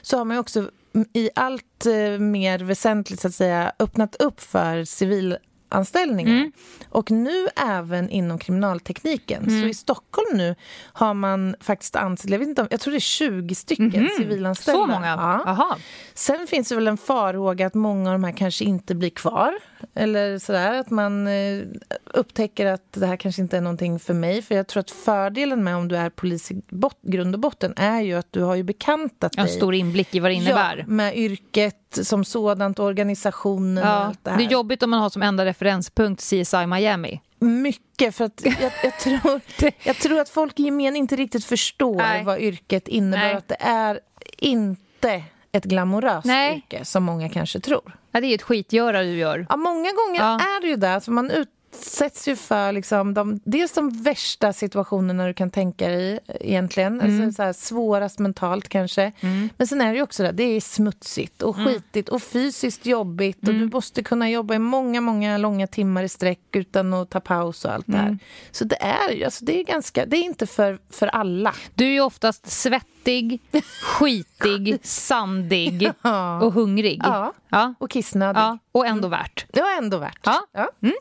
[0.02, 0.70] så har man också
[1.12, 5.36] i allt eh, mer väsentligt så att säga öppnat upp för civil
[5.72, 6.50] anställningar.
[6.88, 9.44] Och nu även inom kriminaltekniken.
[9.62, 10.54] Så i Stockholm nu
[10.92, 14.80] har man faktiskt anställt, jag, vet inte om, jag tror det är 20 stycken civilanställda.
[14.80, 15.06] Så många?
[15.06, 15.42] Ja.
[15.46, 15.76] Jaha.
[16.14, 19.52] Sen finns det väl en farhåga att många av de här kanske inte blir kvar.
[19.94, 21.62] Eller sådär, att man eh,
[22.04, 24.42] upptäcker att det här kanske inte är någonting för mig.
[24.42, 27.74] För jag tror att fördelen med om du är polis i bot- grund och botten
[27.76, 30.76] är ju att du har ju bekantat En dig stor inblick i vad det innebär.
[30.76, 34.38] Ja, med yrket som sådant, organisationen och Ja, allt det här.
[34.38, 37.20] det är jobbigt om man har som enda referenspunkt CSI Miami.
[37.38, 39.40] Mycket, för att jag, jag, tror,
[39.84, 42.24] jag tror att folk i gemen inte riktigt förstår Nej.
[42.24, 43.22] vad yrket innebär.
[43.24, 43.34] Nej.
[43.34, 44.00] Att det är
[44.38, 45.22] inte
[45.52, 46.56] ett glamoröst Nej.
[46.56, 47.96] yrke, som många kanske tror.
[48.12, 49.46] Ja, det är ett skitgöra du gör.
[49.48, 50.34] Ja, många gånger Ja.
[50.34, 50.94] är det ju det.
[50.94, 51.30] Alltså man
[51.72, 57.00] utsätts ju för liksom de, dels de värsta situationerna du kan tänka dig egentligen.
[57.00, 57.20] Mm.
[57.24, 59.12] Alltså så här, svårast mentalt kanske.
[59.56, 61.66] Men sen är det ju också det, det är smutsigt och Mm.
[61.74, 66.08] skitigt och fysiskt jobbigt och du måste kunna jobba i många, många långa timmar i
[66.08, 68.06] sträck utan att ta paus och allt det Mm.
[68.06, 68.18] här.
[68.50, 71.54] Så det är ju, alltså det är ganska, det är inte för, för alla.
[71.74, 73.40] Du är ju oftast svettig,
[73.82, 76.40] skitig, sandig Ja.
[76.42, 77.00] och hungrig.
[77.04, 77.32] Ja.
[77.48, 77.74] Ja.
[77.78, 78.40] Och kissnödig.
[78.40, 78.58] ja.
[78.72, 79.46] Och ändå värt.
[79.52, 80.20] Var ändå värt.
[80.52, 80.68] Ja.
[80.82, 80.94] Mm.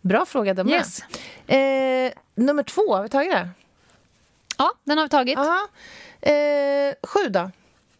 [0.00, 0.68] Bra fråga, med.
[0.68, 1.00] Yes.
[1.46, 3.48] Eh, nummer två, har vi tagit det?
[4.58, 5.38] Ja, den har vi tagit.
[6.22, 7.50] Eh, sju då?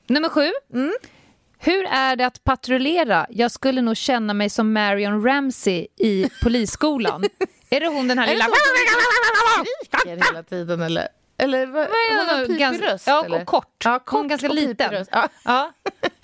[0.07, 0.51] Nummer sju.
[0.73, 0.93] Mm.
[1.59, 3.27] Hur är det att patrullera?
[3.31, 7.25] Jag skulle nog känna mig som Marion Ramsey i Polisskolan.
[7.71, 8.45] är det hon den här Är lilla...
[8.45, 9.65] det så
[9.99, 11.09] Skriker hela tiden eller?
[11.39, 13.07] Eller vad, hon har pipig ganska- röst?
[13.07, 13.41] ja, eller?
[13.41, 13.83] och kort.
[13.85, 15.07] Ja, Hon kort är ganska liten.
[15.11, 15.29] Ja.
[15.45, 15.73] Ja.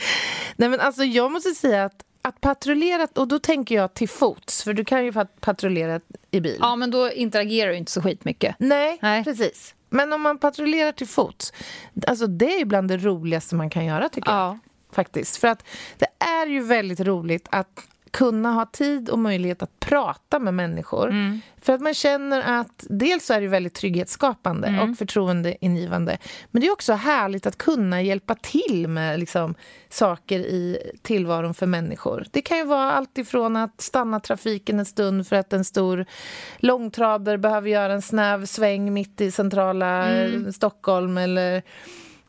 [0.57, 4.63] Nej men alltså jag måste säga att att patrullera, och då tänker jag till fots,
[4.63, 6.01] för du kan ju pat- patrullera
[6.31, 6.57] i bil.
[6.61, 8.57] ja, men då interagerar du inte så skitmycket.
[8.59, 9.25] Nej, Nej.
[9.25, 9.75] precis.
[9.91, 11.53] Men om man patrullerar till fots,
[12.07, 14.39] alltså det är ju bland det roligaste man kan göra tycker jag.
[14.39, 14.59] Ja.
[14.93, 15.37] Faktiskt.
[15.37, 15.65] För att
[15.99, 17.81] det är ju väldigt roligt att
[18.17, 21.09] kunna ha tid och möjlighet att prata med människor.
[21.11, 21.41] Mm.
[21.61, 24.91] För att man känner att dels är det väldigt trygghetsskapande Mm.
[24.91, 26.19] och förtroendeingivande.
[26.51, 29.55] Men det är också härligt att kunna hjälpa till med liksom,
[29.89, 32.27] saker i tillvaron för människor.
[32.31, 36.07] Det kan ju vara allt ifrån att stanna trafiken en stund för att en stor
[36.59, 40.47] långtrader behöver göra en snäv sväng mitt i centrala Mm.
[40.47, 41.63] eh, Stockholm eller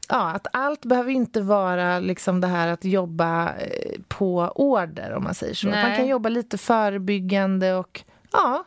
[0.10, 5.24] Ja, att allt behöver inte vara liksom det här att jobba eh, på order, om
[5.24, 5.68] man säger så.
[5.68, 8.64] Man kan jobba lite förebyggande och ja,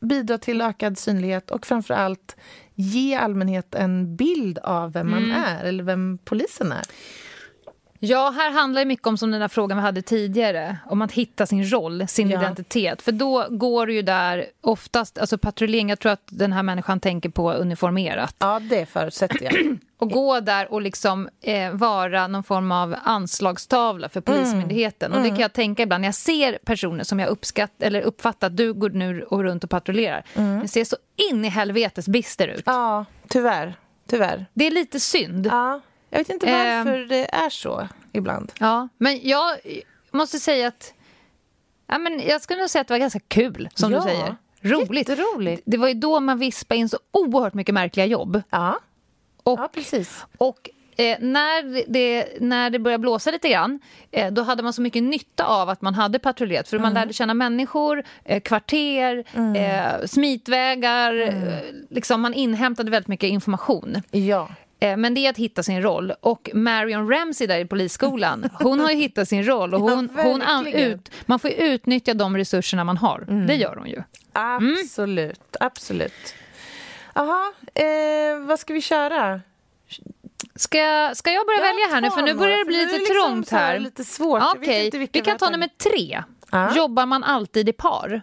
[0.00, 2.36] bidra till ökad synlighet och framför allt
[2.74, 5.42] ge allmänhet en bild av vem man Mm.
[5.44, 6.82] är eller vem polisen är.
[8.00, 11.12] Ja, här handlar det mycket om som den där frågan vi hade tidigare, om att
[11.12, 12.40] hitta sin roll, sin Ja.
[12.40, 13.02] identitet.
[13.02, 17.00] För då går det ju där oftast, alltså patrullering, jag tror att den här människan
[17.00, 18.34] tänker på uniformerat.
[18.38, 19.78] Ja, det förutsätter jag.
[19.98, 25.12] Och gå där och liksom eh, vara någon form av anslagstavla för Polismyndigheten.
[25.12, 28.46] Och det kan jag tänka ibland när jag ser personer som jag uppskatt, eller uppfattar
[28.46, 30.24] att du går nu och runt och patrullerar.
[30.62, 30.96] Det ser så
[31.30, 32.62] in i helvetes bister ut.
[32.66, 33.74] Ja, tyvärr.
[34.08, 34.46] Tyvärr.
[34.54, 35.46] Det är lite synd.
[35.46, 35.80] Ja,
[36.18, 38.52] jag vet inte varför det är så ibland.
[38.60, 39.56] Ja, men jag
[40.10, 40.92] måste säga att...
[41.86, 44.36] Ja, men jag skulle nog säga att det var ganska kul, som Ja, du säger.
[44.62, 45.08] Roligt.
[45.08, 45.62] jätteroligt.
[45.66, 48.42] Det var ju då man vispade in så oerhört mycket märkliga jobb.
[48.50, 48.78] Ja,
[49.42, 50.24] Och, ja precis.
[50.38, 54.82] och eh, när, det, när det började blåsa lite grann, eh, då hade man så
[54.82, 56.68] mycket nytta av att man hade patrullerat.
[56.68, 59.24] För man lärde känna människor, eh, kvarter,
[59.56, 61.20] eh, smitvägar.
[61.20, 61.58] Eh,
[61.90, 64.02] liksom man inhämtade väldigt mycket information.
[64.10, 64.48] Ja.
[64.80, 66.12] Eh, Men det är att hitta sin roll.
[66.20, 69.74] Och Marion Ramsey där i polisskolan, hon har ju hittat sin roll.
[69.74, 73.46] Och hon, Ja, hon an, ut, man får utnyttja de resurserna man har.
[73.46, 74.02] Det gör hon ju.
[74.32, 76.34] Absolut, absolut.
[77.14, 79.40] Jaha, eh, vad ska vi köra?
[80.54, 82.10] Ska, jag- ska jag börja välja här nu?
[82.10, 84.42] För nu börjar det bli lite liksom trångt här lite svårt.
[84.42, 86.22] Jag inte vilka vi kan ta nummer tre.
[86.52, 86.76] Ja.
[86.76, 88.22] Jobbar man alltid i par?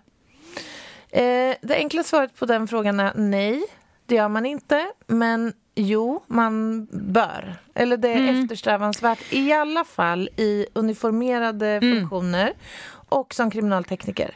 [1.10, 3.64] Eh, det enkla svaret på den frågan är nej,
[4.06, 4.88] det gör man inte.
[5.08, 7.56] Men jo, man bör.
[7.74, 8.44] Eller det är Mm.
[8.44, 12.00] eftersträvansvärt, i alla fall i uniformerade Mm.
[12.00, 12.54] funktioner
[13.10, 14.36] och som kriminaltekniker.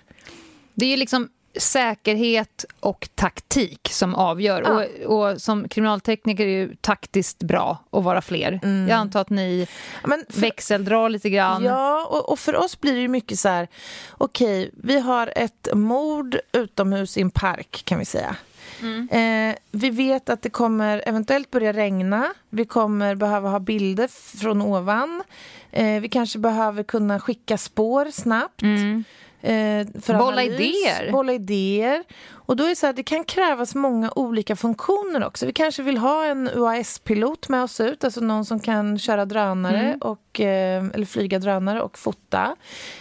[0.73, 1.29] Det är ju liksom
[1.59, 4.61] säkerhet och taktik som avgör.
[4.61, 4.85] Ja.
[5.07, 8.59] Och, och som kriminaltekniker är det ju taktiskt bra att vara fler.
[8.63, 9.67] Jag antar att ni
[10.03, 11.63] Men för, växeldrar lite grann.
[11.63, 13.67] Ja, och, och för oss blir det ju mycket så här...
[14.17, 18.35] Okej, vi har ett mord utomhus i en park, kan vi säga.
[18.81, 19.09] Mm.
[19.11, 22.33] Eh, vi vet att det kommer eventuellt börja regna.
[22.49, 25.23] Vi kommer behöva ha bilder från ovan.
[25.71, 28.61] Eh, vi kanske behöver kunna skicka spår snabbt.
[28.61, 29.03] Mm.
[29.41, 31.11] Eh, för Bolla analys, idéer.
[31.11, 32.03] Bolla idéer.
[32.47, 35.45] Och då är det så här, det kan krävas många olika funktioner också.
[35.45, 39.97] Vi kanske vill ha en UAS-pilot med oss ut, alltså någon som kan köra drönare
[40.01, 42.55] och, eh, eller flyga drönare och fota.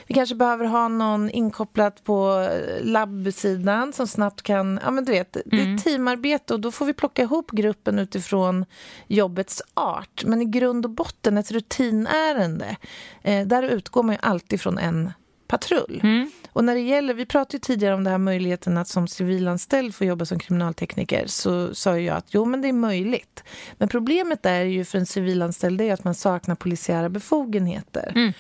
[0.07, 5.13] Vi kanske behöver ha någon inkopplat på eh, labbsidan som snabbt kan, ja men du
[5.13, 8.65] vet, det är ett teamarbete och då får vi plocka ihop gruppen utifrån
[9.07, 10.25] jobbets art.
[10.25, 12.77] Men i grund och botten ett rutinärende,
[13.23, 15.11] eh, där utgår man ju alltid från en
[15.47, 16.01] patrull.
[16.03, 16.31] Mm.
[16.53, 20.05] Och när det gäller, vi pratade tidigare om det här möjligheten att som civilanställd få
[20.05, 23.45] jobba som kriminaltekniker, så sa jag att jo, men det är möjligt.
[23.79, 28.13] Men problemet är ju för en civilanställd är att man saknar polisiära befogenheter.
[28.15, 28.33] Mm.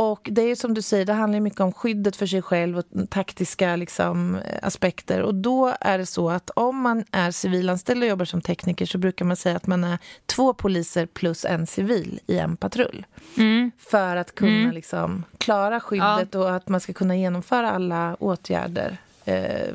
[0.00, 2.84] Och det är som du säger, det handlar mycket om skyddet för sig själv och
[3.10, 5.22] taktiska liksom, aspekter.
[5.22, 8.98] Och då är det så att om man är civilanställd och jobbar som tekniker så
[8.98, 13.06] brukar man säga att man är två poliser plus en civil i en patrull.
[13.36, 13.70] Mm.
[13.78, 14.70] För att kunna Mm.
[14.70, 19.74] liksom, klara skyddet och att man ska kunna genomföra alla åtgärder eh,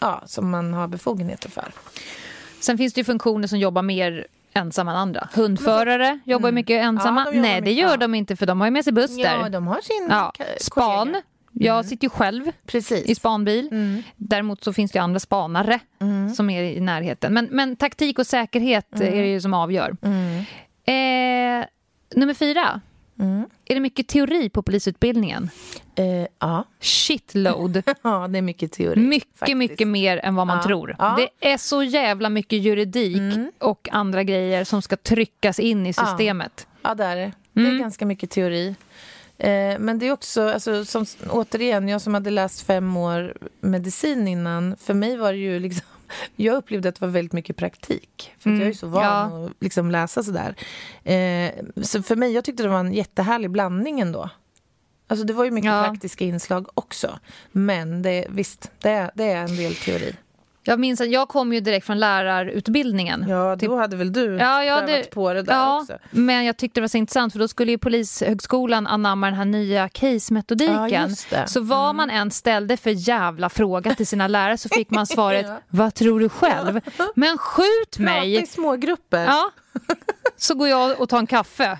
[0.00, 1.72] ja, som man har befogenheter för.
[2.60, 5.28] Sen finns det ju funktioner som jobbar mer ensamma än andra.
[5.34, 7.22] Hundförare jobbar ju mycket ensamma.
[7.26, 9.38] Ja, de Nej, det mycket, gör de inte för de har ju med sig buster.
[9.42, 10.98] Ja, de har sin Ja, Span.
[11.06, 11.22] kollega.
[11.52, 13.04] Jag sitter ju själv Precis.
[13.06, 13.68] i spanbil.
[13.72, 14.02] Mm.
[14.16, 16.34] Däremot så finns det ju andra spanare Mm.
[16.34, 17.34] som är i närheten.
[17.34, 19.96] Men, men taktik och säkerhet är det ju som avgör.
[20.02, 20.38] Mm.
[20.86, 21.66] Eh,
[22.16, 22.80] nummer fyra.
[23.20, 23.46] Mm.
[23.64, 25.50] Är det mycket teori på polisutbildningen?
[25.94, 26.64] Eh, ja.
[26.80, 27.82] Shitload.
[28.02, 29.00] ja, det är mycket teori.
[29.00, 29.56] Mycket, faktiskt.
[29.56, 30.62] mycket mer än vad man Ja.
[30.62, 30.96] tror.
[30.98, 31.16] Ja.
[31.40, 33.50] Det är så jävla mycket juridik Mm.
[33.58, 36.06] och andra grejer som ska tryckas in i Ja.
[36.06, 36.66] systemet.
[36.82, 37.32] Ja, det är det.
[37.52, 37.78] Det är Mm.
[37.78, 38.74] ganska mycket teori.
[39.38, 44.28] Eh, men det är också, alltså, som, återigen, jag som hade läst fem år medicin
[44.28, 45.86] innan, för mig var det ju liksom
[46.36, 48.32] jag upplevde att det var väldigt mycket praktik.
[48.38, 49.46] För Mm, jag är så van ja.
[49.46, 50.54] att liksom läsa sådär.
[51.04, 51.50] Eh,
[51.82, 54.30] så för mig, jag tyckte det var en jättehärlig blandning ändå.
[55.06, 55.84] Alltså det var ju mycket Ja.
[55.88, 57.18] praktiska inslag också.
[57.52, 60.14] Men det, visst, det det är en del teori.
[60.66, 63.24] Jag minns att jag kom ju direkt från lärarutbildningen.
[63.28, 65.98] Ja, då hade väl du Ja, ja, prövat det- på det där Ja, också.
[66.10, 69.44] men jag tyckte det var så intressant för då skulle ju Polishögskolan anamma den här
[69.44, 71.14] nya case-metodiken.
[71.30, 71.36] Ja.
[71.36, 71.48] Mm.
[71.48, 75.46] Så vad man än ställde för jävla fråga till sina lärare så fick man svaret
[75.48, 75.60] Ja.
[75.68, 76.80] Vad tror du själv?
[77.14, 78.46] Men skjut Prata i mig!
[78.46, 79.24] små grupper.
[79.24, 79.50] Ja.
[80.36, 81.78] Så går jag och tar en kaffe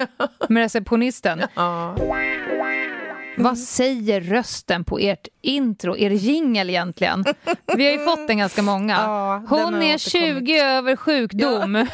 [0.49, 1.43] med receptionisten.
[1.55, 1.97] Ja.
[3.37, 7.25] Vad säger rösten på ert intro, er jingel egentligen?
[7.77, 8.93] Vi har ju fått den ganska många.
[8.95, 10.01] Ja, den Hon är återkommit.
[10.01, 11.75] 20 över sjukdom.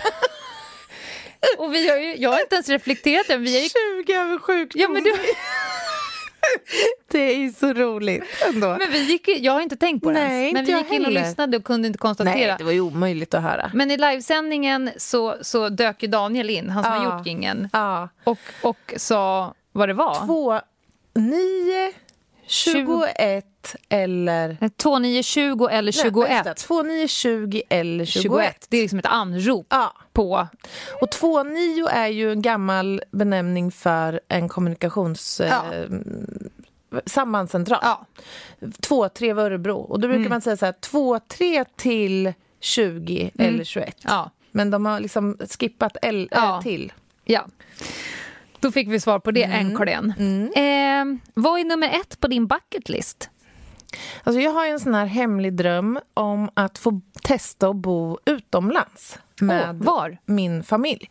[1.58, 3.68] Och vi har ju, jag har inte ens reflekterat över vi har ju,
[4.04, 4.80] 20 över sjukdom.
[4.82, 5.12] ja, men, du,
[7.12, 8.76] Det är så roligt ändå.
[8.78, 11.06] men vi gick, Jag har inte tänkt på det Nej, ens, men vi gick in
[11.06, 12.34] och lyssnade och kunde inte konstatera.
[12.34, 13.70] Nej, det var ju omöjligt att höra.
[13.74, 16.98] Men i livesändningen så, så dök ju Daniel in, han som Ja.
[16.98, 18.08] har gjort jingeln, Ja.
[18.24, 20.26] och, och sa vad det var.
[20.26, 20.60] Två,
[21.14, 21.92] nio,
[22.46, 23.44] 21
[23.88, 24.56] eller...
[24.76, 26.14] 2920 eller 21.
[26.14, 28.22] Nej, vänta, 2, 9, 20 eller 21.
[28.22, 28.66] 21.
[28.68, 29.92] Det är liksom ett anrop Ja.
[30.12, 30.48] på...
[31.00, 35.40] Och 2, 9 är ju en gammal benämning för en kommunikations...
[35.44, 35.74] Ja.
[35.74, 35.88] Eh,
[37.06, 37.78] sambandscentral.
[37.82, 38.06] Ja.
[38.80, 39.76] 2, 3 var Örebro.
[39.76, 40.30] Och då brukar Mm.
[40.30, 43.96] man säga så här 2, 3 till 20 eller 21.
[44.02, 44.30] Ja.
[44.52, 46.56] Men de har liksom skippat L Ja.
[46.56, 46.92] äh, till.
[47.24, 47.46] ja.
[48.60, 49.68] Då fick vi svar på det, Mm.
[49.68, 50.10] NKDn.
[50.56, 53.30] Eh, vad är nummer ett på din bucket list?
[54.24, 59.18] Alltså jag har en sån här hemlig dröm om att få testa att bo utomlands
[59.40, 60.18] med var?
[60.26, 61.10] min familj.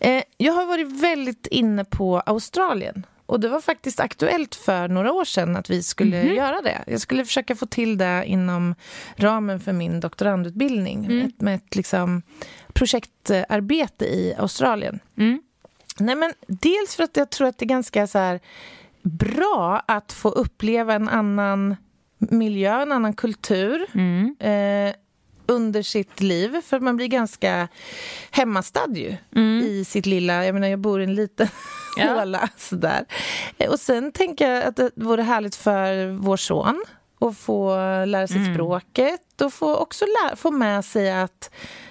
[0.00, 3.06] Eh, jag har varit väldigt inne på Australien.
[3.26, 6.34] Och det var faktiskt aktuellt för några år sedan att vi skulle Mhm.
[6.34, 6.84] göra det.
[6.86, 8.74] Jag skulle försöka få till det inom
[9.16, 11.04] ramen för min doktorandutbildning.
[11.04, 11.26] Mm.
[11.26, 12.22] Ett, med ett liksom,
[12.72, 15.00] projektarbete i Australien.
[15.18, 15.42] Mm.
[16.00, 18.40] Nej, men dels för att jag tror att det är ganska så här,
[19.02, 21.76] bra att få uppleva en annan
[22.18, 24.36] miljö, en annan kultur Mm.
[24.40, 24.94] eh,
[25.46, 26.60] under sitt liv.
[26.64, 27.68] För man blir ganska
[28.30, 29.62] hemmastad ju Mm.
[29.66, 30.44] i sitt lilla...
[30.44, 31.48] Jag menar, jag bor i en liten
[31.96, 32.14] Ja.
[32.18, 32.48] håla.
[32.56, 33.04] Sådär.
[33.58, 36.84] Eh, Och sen tänker jag att det vore härligt för vår son
[37.20, 38.54] att få lära sig Mm.
[38.54, 41.50] språket och få också lä- få med sig att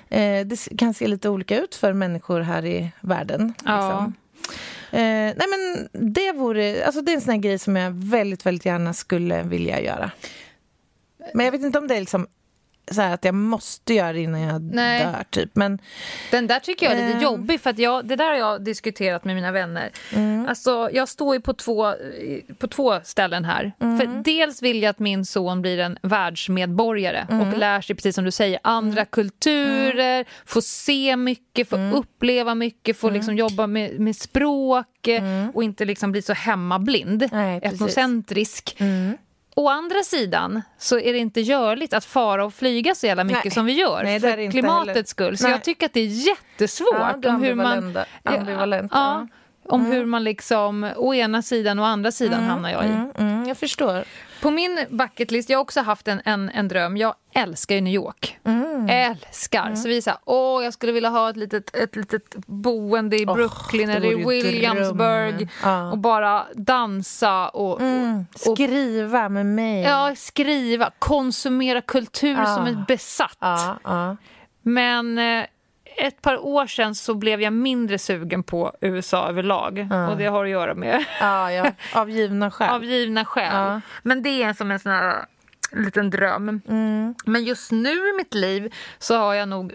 [0.10, 3.54] eh, det kan se lite olika ut för människor här i världen.
[3.66, 3.76] Ja.
[3.76, 4.14] Liksom.
[4.92, 8.66] Eh, nej men det vore, alltså det är en sån grej som jag väldigt, väldigt
[8.66, 10.12] gärna skulle vilja göra.
[11.34, 12.28] Men jag vet inte om det är liksom
[12.92, 15.04] så att jag måste göra det innan jag Nej.
[15.06, 15.50] dör, typ.
[15.54, 15.80] Men
[16.32, 17.24] Den där tycker jag är lite Ehm.
[17.24, 19.90] jobbig, för att jag, det där har jag diskuterat med mina vänner.
[20.14, 20.46] Mm.
[20.50, 21.94] Alltså, jag står ju på två,
[22.60, 23.72] på två ställen här.
[23.80, 23.98] Mm.
[24.00, 27.48] För dels vill jag att min son blir en världsmedborgare Mm.
[27.52, 31.94] och lär sig, precis som du säger, andra kulturer, får se mycket, får Mm.
[31.94, 34.88] uppleva mycket, får liksom jobba med, med språk
[35.54, 37.30] och inte liksom bli så hemmablind, Mm.
[37.46, 38.78] Nej, etnocentrisk.
[39.58, 39.66] Mm.
[39.66, 43.44] Å andra sidan så är det inte görligt att fara och flyga så jävla mycket
[43.46, 43.52] Nej.
[43.52, 45.04] som vi gör Nej, för klimatets heller.
[45.04, 45.38] skull.
[45.38, 45.52] Så Nej.
[45.52, 47.98] jag tycker att det är jättesvårt Ja, om hur man...
[48.24, 49.28] ambivalent, ja,
[49.64, 49.76] ja.
[49.76, 52.88] om hur man liksom å ena sidan och å andra sidan hamnar jag i.
[52.88, 54.04] Mm, mm, jag förstår.
[54.42, 56.98] På min bucketlist, jag har också haft en, en, en dröm.
[56.98, 58.40] Jag älskar ju New York.
[58.44, 58.90] Mm.
[58.90, 59.76] Älskar.
[59.76, 63.88] Så vi här, åh, jag skulle vilja ha ett litet, ett litet boende i Brooklyn
[63.88, 65.50] det eller i Williamsburg.
[65.64, 65.92] Ja.
[65.92, 68.26] och bara dansa och, Mm.
[68.34, 69.82] och Skriva med mig.
[69.84, 72.56] ja, skriva, konsumera kultur Ja.
[72.56, 73.38] som är besatt.
[73.40, 74.18] ja, ja.
[74.62, 75.46] Men eh,
[75.98, 79.88] ett par år sedan så blev jag mindre sugen på USA överlag.
[80.12, 81.72] Och det har att göra med ja, ja.
[81.94, 82.70] Av givna skäl.
[82.70, 83.54] av givna skäl.
[83.54, 83.82] Ja.
[84.04, 85.26] Men det är som en sån här
[85.72, 86.62] liten dröm.
[86.68, 87.16] Mm.
[87.26, 89.74] Men just nu i mitt liv så har jag nog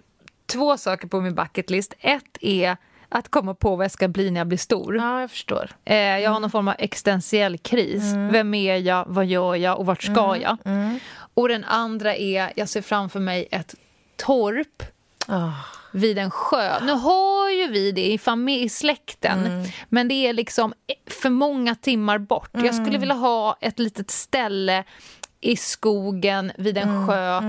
[0.52, 1.94] två saker på min bucketlist.
[2.00, 2.76] Ett är
[3.08, 4.96] att komma på vad jag ska bli när jag blir stor.
[4.96, 5.70] Ja, jag förstår.
[5.84, 8.02] Eh, jag har någon form av existentiell kris.
[8.02, 8.32] Mm.
[8.32, 9.04] Vem är jag?
[9.08, 9.78] Vad gör jag?
[9.78, 10.56] Och vart ska jag?
[11.34, 13.74] Och den andra är, jag ser framför mig ett
[14.16, 14.82] torp
[15.28, 15.50] Ah.
[15.92, 16.80] Vid en sjö.
[16.84, 19.64] Nu har ju vi det i, familj, i släkten, Mm.
[19.88, 20.72] men det är liksom
[21.06, 22.50] för många timmar bort.
[22.52, 22.84] Jag Mm.
[22.84, 24.84] skulle vilja ha ett litet ställe
[25.40, 27.08] i skogen vid en Mm.
[27.08, 27.40] sjö.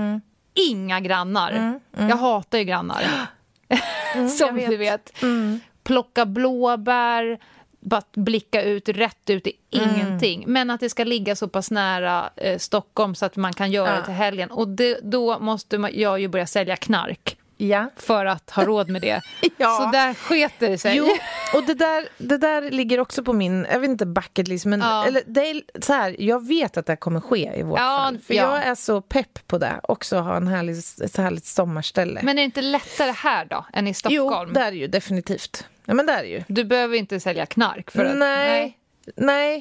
[0.54, 1.80] Inga grannar.
[1.98, 3.04] Jag hatar ju grannar.
[4.38, 5.22] Som Mm, jag du vet.
[5.22, 5.62] vet.
[5.84, 7.38] Plocka blåbär,
[7.80, 9.94] bara blicka ut rätt ut i Mm.
[9.94, 10.44] ingenting.
[10.46, 13.90] Men att det ska ligga så pass nära eh, Stockholm så att man kan göra
[13.90, 13.96] Ja.
[13.96, 14.50] det till helgen.
[14.50, 17.90] Och det, då måste man, jag ju börja sälja knark Ja.
[17.96, 19.20] för att ha råd med det.
[19.56, 19.78] Ja.
[19.84, 20.96] Så där sketer det sig.
[20.96, 21.08] Jo,
[21.54, 24.80] och det där, det där ligger också på min, jag vet inte bucket list, men
[24.80, 25.06] Ja.
[25.06, 28.18] eller, det är så här, jag vet att det kommer ske i vårt fall.
[28.18, 28.42] För ja.
[28.42, 32.20] jag är så pepp på det, också ha en härlig, ett härligt sommarställe.
[32.22, 34.48] Men är det inte lättare här då, än i Stockholm?
[34.48, 35.66] Jo, det är det ju definitivt.
[35.84, 36.42] Ja, men det är det ju.
[36.48, 38.16] Du behöver inte sälja knark för att...
[38.16, 38.78] nej, nej,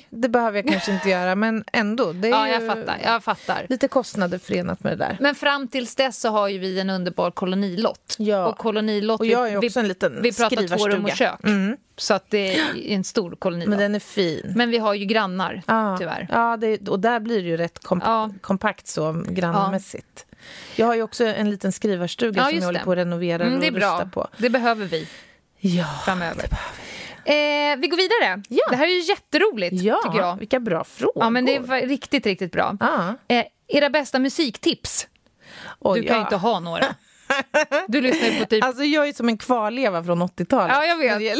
[0.09, 2.11] det behöver jag kanske inte göra, men ändå.
[2.13, 2.97] Det är Ja, jag fattar.
[3.03, 3.65] Jag fattar.
[3.69, 5.17] lite kostnader förenat med det där.
[5.19, 8.15] Men fram tills dess så har ju vi en underbar kolonilott.
[8.19, 8.45] Ja.
[8.47, 9.19] Och kolonilott...
[9.19, 11.39] Och jag har ju vi, också en liten Vi pratar två rum och kök.
[11.43, 11.77] Mm.
[11.97, 13.69] Så att det är en stor kolonilott.
[13.69, 14.69] Men Men, den är fin.
[14.69, 16.27] vi har ju grannar, Ja, tyvärr.
[16.31, 18.29] ja det, och där blir det ju rätt komp- Ja.
[18.41, 20.25] kompakt så grannmässigt.
[20.75, 22.85] Jag har ju också en liten skrivarstuga Ja, som jag håller det.
[22.85, 24.27] på att renovera Mm, och det är rusta på.
[24.37, 25.07] Det behöver vi
[25.59, 26.45] Ja, framöver.
[27.25, 28.43] Eh, vi går vidare.
[28.49, 28.63] Ja.
[28.69, 30.35] Det här är ju jätteroligt, ja tycker jag.
[30.37, 31.23] vilka bra frågor.
[31.23, 32.77] Ja, men det är riktigt, riktigt bra.
[32.79, 33.15] Ja.
[33.27, 35.07] Eh, era bästa musiktips?
[35.79, 36.25] Oj, Du kan ju ja.
[36.27, 36.85] inte ha några.
[37.87, 38.63] Du lyssnar på typ...
[38.63, 40.75] Alltså jag är som en kvarleva från 80-talet.
[40.75, 41.37] Ja, jag vet.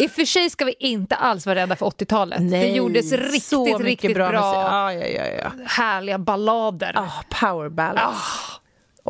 [0.00, 2.50] I och för sig ska vi inte alls vara rädda för 80-talet.
[2.50, 4.42] det gjordes riktigt, riktigt bra, musik.
[4.42, 6.92] Ja, ja, ja, härliga ballader.
[6.96, 8.18] Ah, power ballads.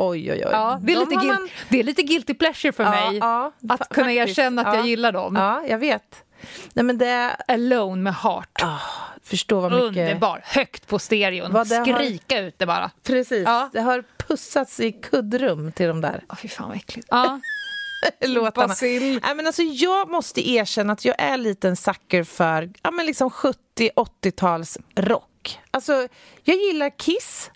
[0.01, 0.49] Oj, oj, oj.
[0.53, 3.19] Ja, det, är De lite guil- man- det är lite guilty pleasure för Ja, mig
[3.19, 4.39] ja, att fa- kunna faktiskt.
[4.39, 4.89] erkänna att jag Ja.
[4.89, 5.37] gillar dem.
[5.37, 6.25] Ja, jag vet.
[6.73, 7.37] Nej, men det...
[7.49, 8.63] Alone med Heart.
[8.63, 8.79] Ah,
[9.23, 9.87] förstå vad mycket...
[10.09, 10.41] Underbar.
[10.45, 11.53] Högt på stereon.
[11.53, 12.91] Vad det har- Skrika ut det bara.
[13.03, 13.43] Precis.
[13.47, 13.71] Ja.
[13.73, 17.09] Det har pussats i kuddrum till de där Åh, fy fan vad äckligt.
[17.11, 17.41] Ja.
[18.27, 18.67] låtarna.
[18.69, 19.21] Basil.
[19.23, 23.07] Nej, men alltså, jag måste erkänna att jag är lite en sucker för ja, men
[23.07, 25.59] liksom 70-80-tals rock.
[25.71, 26.09] Alltså,
[26.45, 27.51] jag gillar Kiss.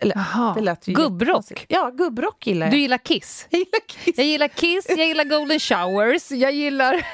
[0.00, 1.66] Eller, det lät ju Gubbrock?
[1.68, 2.72] Ja, gubbrock gillar jag.
[2.72, 3.46] Du gillar Kiss?
[3.50, 4.14] Jag gillar Kiss.
[4.18, 6.94] Jag gillar Kiss, jag gillar Golden Showers, jag gillar...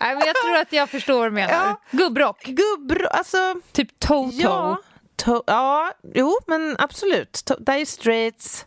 [0.00, 1.52] Nej, men jag tror att jag förstår vad du menar.
[1.52, 1.80] Ja.
[1.90, 3.54] Gubbrock, Gubbrock, alltså...
[3.72, 4.30] typ Toto.
[4.32, 4.78] Ja,
[5.24, 7.32] to- ja, jo, men absolut.
[7.32, 8.66] To- Dire Straits,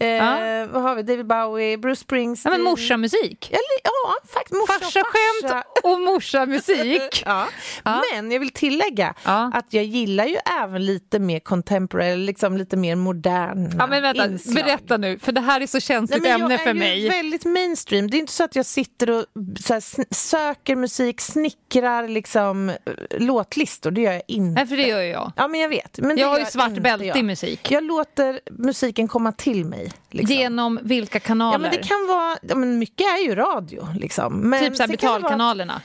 [0.00, 0.66] eh, Ja.
[0.72, 1.02] vad har vi?
[1.02, 2.52] David Bowie, Bruce Ja, Springsteen.
[2.52, 3.48] men morsamusik.
[3.84, 4.52] Ja, faktiskt.
[4.60, 5.64] Morsa Farsaskämt farsa.
[5.82, 7.22] och morsamusik.
[7.26, 7.48] Ja.
[7.84, 8.02] Ja.
[8.12, 9.50] Men jag vill tillägga Ja.
[9.54, 14.26] att jag gillar ju även lite mer contemporary, liksom lite mer moderna Ja, men vänta,
[14.26, 14.54] inslag.
[14.64, 17.00] berätta nu, för det här är så känsligt Nej, ämne jag för är mig.
[17.02, 18.10] ju väldigt mainstream.
[18.10, 19.24] Det är inte så att jag sitter och
[19.68, 22.74] här, söker musik, snickrar liksom, eh,
[23.18, 23.90] låtlistor.
[23.90, 24.54] Det gör jag inte.
[24.60, 25.32] Nej, för det gör jag.
[25.36, 25.98] Ja, men jag vet.
[25.98, 27.16] Men Jag har ju svart bälte jag.
[27.16, 27.70] i musik.
[27.70, 29.89] Jag låter musiken komma till mig.
[30.10, 30.36] Liksom.
[30.36, 31.54] Genom vilka kanaler?
[31.54, 33.88] Ja, men det kan vara, ja, men mycket är ju radio.
[33.98, 34.40] Liksom.
[34.50, 35.82] Men typ så här vara- betalkanalerna.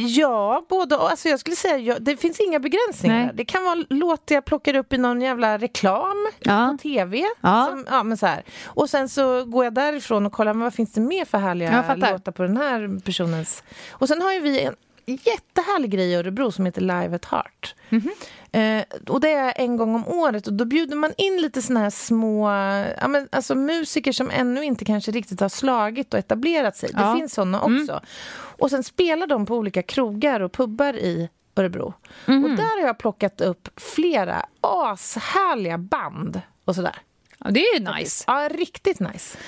[0.00, 0.96] Ja, både.
[0.98, 3.16] Alltså jag skulle säga, ja, det finns inga begränsningar.
[3.24, 3.30] Nej.
[3.34, 6.68] Det kan vara låt jag plockar upp i någon jävla reklam Ja.
[6.72, 7.24] på tv.
[7.40, 7.66] Ja.
[7.70, 8.44] Som, ja, men så här.
[8.66, 11.94] Och sen så går jag därifrån och kollar men vad finns det mer för härliga
[11.96, 13.62] låtar på den här personens.
[13.90, 14.74] Och sen har ju vi en
[15.06, 17.74] jättehärlig grej i Örebro som heter Live at Heart.
[17.88, 18.10] Mhm.
[18.52, 21.80] Eh, och det är en gång om året och då bjuder man in lite såna
[21.80, 22.50] här små
[23.00, 26.90] ja, men, alltså musiker som ännu inte kanske riktigt har slagit och etablerat sig.
[26.92, 27.00] Ja.
[27.00, 28.00] Det finns såna också.
[28.30, 31.94] Och sen spelar de på olika krogar och pubbar i Örebro.
[32.26, 32.44] Mhm.
[32.44, 36.96] Och där har jag plockat upp flera ashärliga band och sådär.
[37.38, 38.24] Ja, det är ju nice.
[38.26, 39.38] Ja, riktigt nice.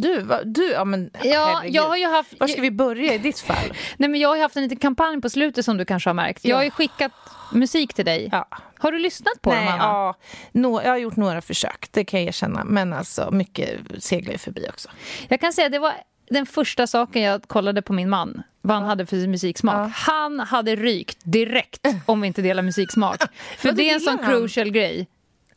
[0.00, 1.74] Du, va, du ja men Ja, herregud.
[1.74, 2.34] jag har ju haft...
[2.40, 3.72] Var ska vi börja i ditt fall?
[3.96, 6.14] Nej, men jag har ju haft en liten kampanj på slutet som du kanske har
[6.14, 6.44] märkt.
[6.44, 7.12] Jag har ju skickat
[7.52, 8.28] musik till dig.
[8.32, 8.48] Ja.
[8.78, 9.82] Har du lyssnat på Nej, dem, Anna?
[9.84, 10.14] ja,
[10.52, 12.64] nå- jag har gjort några försök, det kan jag erkänna.
[12.64, 14.88] Men alltså, mycket seglar ju förbi också.
[15.28, 15.92] Jag kan säga att det var
[16.30, 19.74] den första saken jag kollade på min man vad han hade för musiksmak.
[19.74, 19.90] Ja.
[19.94, 23.16] Han hade rykt direkt om vi inte delar musiksmak.
[23.58, 24.32] För det är en sån han.
[24.34, 25.08] crucial grej.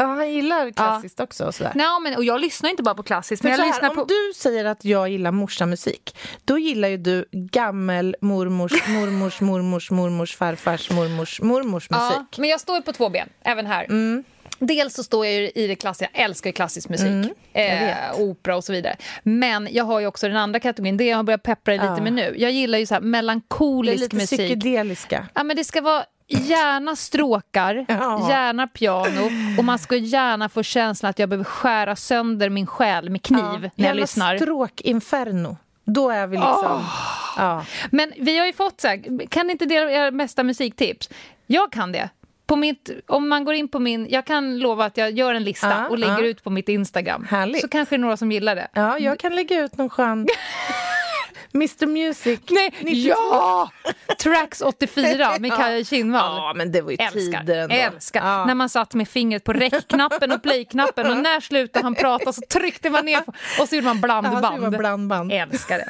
[0.01, 1.45] Ja, han gillar klassiskt också.
[1.45, 1.71] Och sådär.
[1.75, 3.95] Nej, men, och jag lyssnar inte bara på klassiskt, men så jag här, lyssnar om
[3.95, 4.05] på...
[4.05, 10.35] du säger att jag gillar morsamusik, då gillar ju du gammel mormors, mormors, mormors, mormors,
[10.35, 12.37] farfars, mormors, mormors Ja, musik.
[12.37, 13.83] men jag står ju på två ben, även här.
[13.83, 14.23] Mm.
[14.63, 17.95] Dels så står jag ju i det klassiska, jag älskar ju klassisk musik, Mm, eh,
[18.19, 18.95] opera och så vidare.
[19.23, 22.01] Men jag har ju också den andra kategorin, det jag har börjat peppra lite Ja.
[22.03, 22.35] med nu.
[22.37, 24.39] Jag gillar ju så här Det är melankolisk lite musik.
[24.39, 25.27] psykedeliska.
[25.33, 28.29] Ja, men det ska vara gärna stråkar, Ja.
[28.29, 33.09] gärna piano och man ska gärna få känslan att jag behöver skära sönder min själ
[33.09, 34.37] med kniv när jag Gärna lyssnar.
[34.37, 35.57] stråk-inferno.
[35.85, 36.83] Då är vi liksom...
[37.37, 37.65] Ja.
[37.91, 41.09] Men vi har ju fått så här, kan inte dela era bästa musiktips?
[41.47, 42.09] Jag kan det.
[42.57, 45.69] Mitt, om man går in på min, jag kan lova att jag gör en lista
[45.69, 46.25] Ja, och lägger ja.
[46.25, 47.27] ut på mitt Instagram.
[47.29, 47.61] Härligt.
[47.61, 48.67] Så kanske det är några som gillar det.
[48.73, 50.27] ja, jag kan lägga ut någon skön...
[51.53, 52.39] Mr Music.
[52.49, 53.09] Nej, 92.
[53.09, 53.71] ja!
[54.23, 55.55] Tracks 84 med Ja.
[55.57, 56.35] Kaja Kinnvall.
[56.37, 57.75] Ja, men det var ju Älskar, tider ändå.
[57.75, 58.25] älskar.
[58.25, 58.45] Ja.
[58.45, 62.41] När man satt med fingret på räckknappen och play-knappen och när slutade han prata så
[62.49, 63.23] tryckte man ner
[63.59, 64.77] och så gjorde man Ja, det var blandband.
[64.77, 65.31] blandband.
[65.31, 65.89] Älskar det.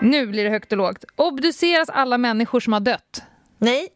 [0.00, 1.04] nu blir det högt och lågt.
[1.16, 3.22] Obduceras alla människor som har dött?
[3.58, 3.88] Nej,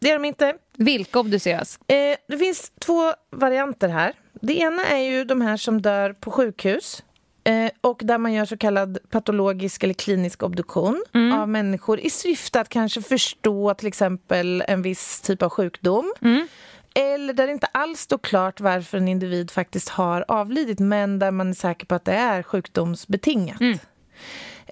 [0.00, 0.54] det är de inte.
[0.76, 1.78] Vilka obduceras?
[1.88, 4.12] Eh, det finns två varianter här.
[4.40, 7.02] Det ena är ju de här som dör på sjukhus
[7.44, 12.60] eh, och där man gör så kallad patologisk eller klinisk obduktion av människor i syfte
[12.60, 16.12] att kanske förstå till exempel en viss typ av sjukdom.
[16.94, 21.30] Eller där det inte alls står klart varför en individ faktiskt har avlidit men där
[21.30, 23.60] man är säker på att det är sjukdomsbetingat.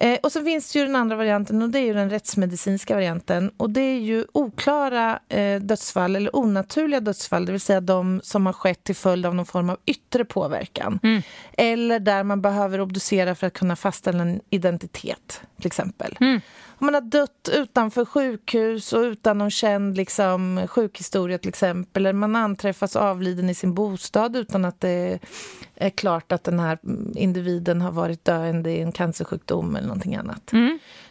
[0.01, 2.95] Eh, och så finns det ju den andra varianten och det är ju den rättsmedicinska
[2.95, 3.51] varianten.
[3.57, 8.45] Och det är ju oklara eh, dödsfall eller onaturliga dödsfall, det vill säga de som
[8.45, 10.99] har skett till följd av någon form av yttre påverkan.
[11.57, 16.17] Eller där man behöver obducera för att kunna fastställa en identitet, till exempel.
[16.19, 16.41] Om
[16.79, 22.05] man har dött utanför sjukhus och utan någon känd liksom, sjukhistoria till exempel.
[22.05, 25.19] Eller man anträffas avliden i sin bostad utan att det
[25.75, 26.77] är klart att den här
[27.15, 30.51] individen har varit döende i en cancersjukdom eller någonting annat.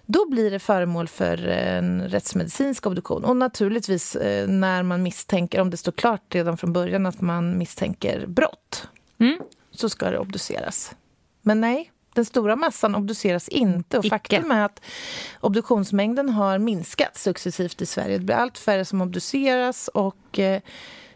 [0.06, 3.24] Då blir det föremål för en rättsmedicinsk obduktion.
[3.24, 7.58] Och naturligtvis eh, när man misstänker, om det står klart redan från början att man
[7.58, 8.88] misstänker brott,
[9.70, 10.94] så ska det obduceras.
[11.42, 13.98] Men nej, den stora massan obduceras inte.
[13.98, 14.10] Och Icke.
[14.14, 14.80] faktum är att
[15.40, 18.18] obduktionsmängden har minskat successivt i Sverige.
[18.18, 20.62] Det blir allt färre som obduceras och eh,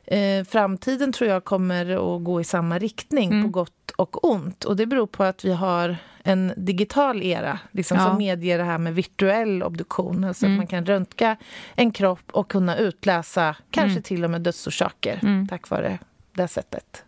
[0.05, 4.65] eh, framtiden tror jag kommer att gå i samma riktning på gott och ont.
[4.65, 8.07] Och det beror på att vi har en digital era liksom, Ja.
[8.07, 10.25] som medger det här med virtuell obduktion.
[10.25, 11.37] Alltså att man kan röntga
[11.75, 15.99] en kropp och kunna utläsa kanske till och med dödsorsaker tack vare
[16.33, 17.05] det sättet.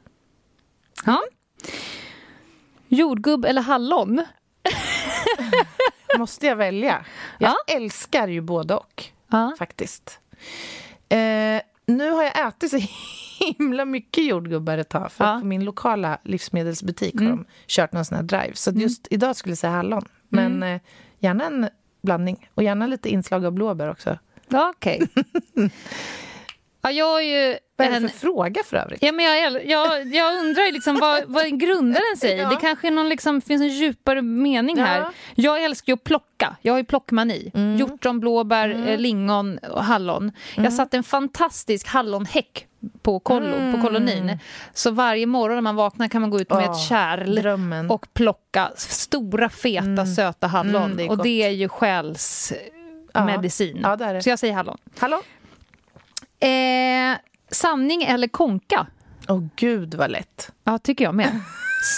[1.06, 1.22] Ja.
[2.94, 4.24] Jordgubb eller hallon?
[6.18, 7.04] Måste jag välja?
[7.38, 9.54] Jag älskar ju både och, Ja.
[9.58, 10.18] faktiskt.
[11.08, 12.78] Eh, nu har jag ätit så
[13.58, 15.12] himla mycket jordgubbar ett tag.
[15.12, 15.30] För Ja.
[15.30, 15.40] Mm.
[15.40, 18.54] på min lokala livsmedelsbutik har de kört någon sån här drive.
[18.54, 20.04] Så just idag skulle jag säga hallon.
[20.28, 20.74] Men Mm.
[20.74, 20.80] eh,
[21.18, 21.68] gärna en
[22.02, 22.48] blandning.
[22.54, 24.18] Och gärna lite inslag av blåbär också.
[24.48, 25.08] Ja, okej.
[26.84, 27.58] ja, jag är ju...
[27.76, 29.02] Vad är det en- för fråga för övrigt?
[29.02, 32.36] Ja, men jag, jag, jag undrar liksom, vad, vad grundar den sig?
[32.38, 32.48] Ja.
[32.48, 34.84] Det kanske någon, liksom, finns en djupare mening Ja.
[34.84, 35.06] här.
[35.34, 36.56] Jag älskar ju att plocka.
[36.62, 37.52] Jag har ju plockmani.
[37.78, 40.32] Hjortron, blåbär, eh, lingon och hallon.
[40.56, 42.66] Jag satte en fantastisk hallonhäck
[43.02, 44.38] på kollo, på kolonin.
[44.74, 47.90] Så varje morgon när man vaknar kan man gå ut med Åh, ett kärl drömmen.
[47.90, 50.82] och plocka stora, feta, söta hallon.
[50.82, 51.22] Mm, det och gott.
[51.24, 53.80] det är ju själsmedicin.
[53.82, 54.22] Ja, det är det.
[54.22, 54.78] Så jag säger hallon.
[54.98, 55.22] Hallå?
[57.64, 58.86] Sanning eller konka?
[59.28, 60.52] Åh gud vad lätt.
[60.64, 61.40] Ja, tycker jag med.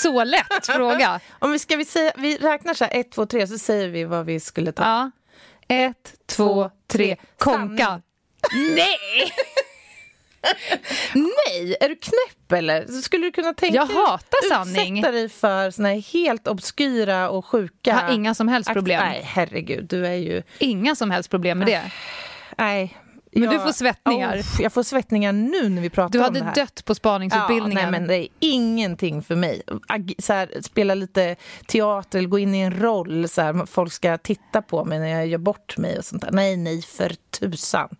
[0.02, 1.20] Så lätt fråga.
[1.38, 4.04] Om vi, ska vi, säga, vi räknar så här, ett, två, tre, så säger vi
[4.04, 4.82] vad vi skulle ta.
[4.82, 5.10] Ja.
[5.68, 7.16] Ett, två, tre.
[7.38, 7.84] Konka.
[7.84, 8.74] Sanning.
[8.74, 9.32] Nej!
[11.14, 12.86] Nej, är du knäpp eller?
[12.86, 14.98] Skulle du kunna tänka Jag hatar dig sanning.
[14.98, 17.90] utsätta dig för såna här helt obskyra och sjuka...
[17.90, 19.00] Jag har inga som helst problem.
[19.04, 20.42] Nej, herregud, du är ju...
[20.58, 21.90] Inga som helst problem med det.
[22.58, 22.96] Nej.
[23.41, 24.39] Men du får svettningar.
[24.39, 26.55] Oh, jag får svettningar nu när vi pratar Du om hade det här.
[26.55, 27.84] dött på spaningsutbildningen.
[27.84, 29.62] Ja, nej, men det är ingenting för mig.
[30.18, 33.28] Så här, spela lite teater gå in i en roll.
[33.28, 36.30] Så här, folk ska titta på mig när jag gör bort mig och sånt där.
[36.32, 37.97] Nej, nej, för tusan.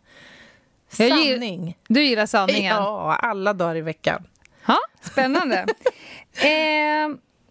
[0.97, 1.77] Jag Sanning.
[1.89, 2.77] Du gillar sanningen?
[2.77, 4.27] Ja, alla dagar i veckan.
[4.67, 5.57] Ha, spännande.
[6.35, 7.09] eh,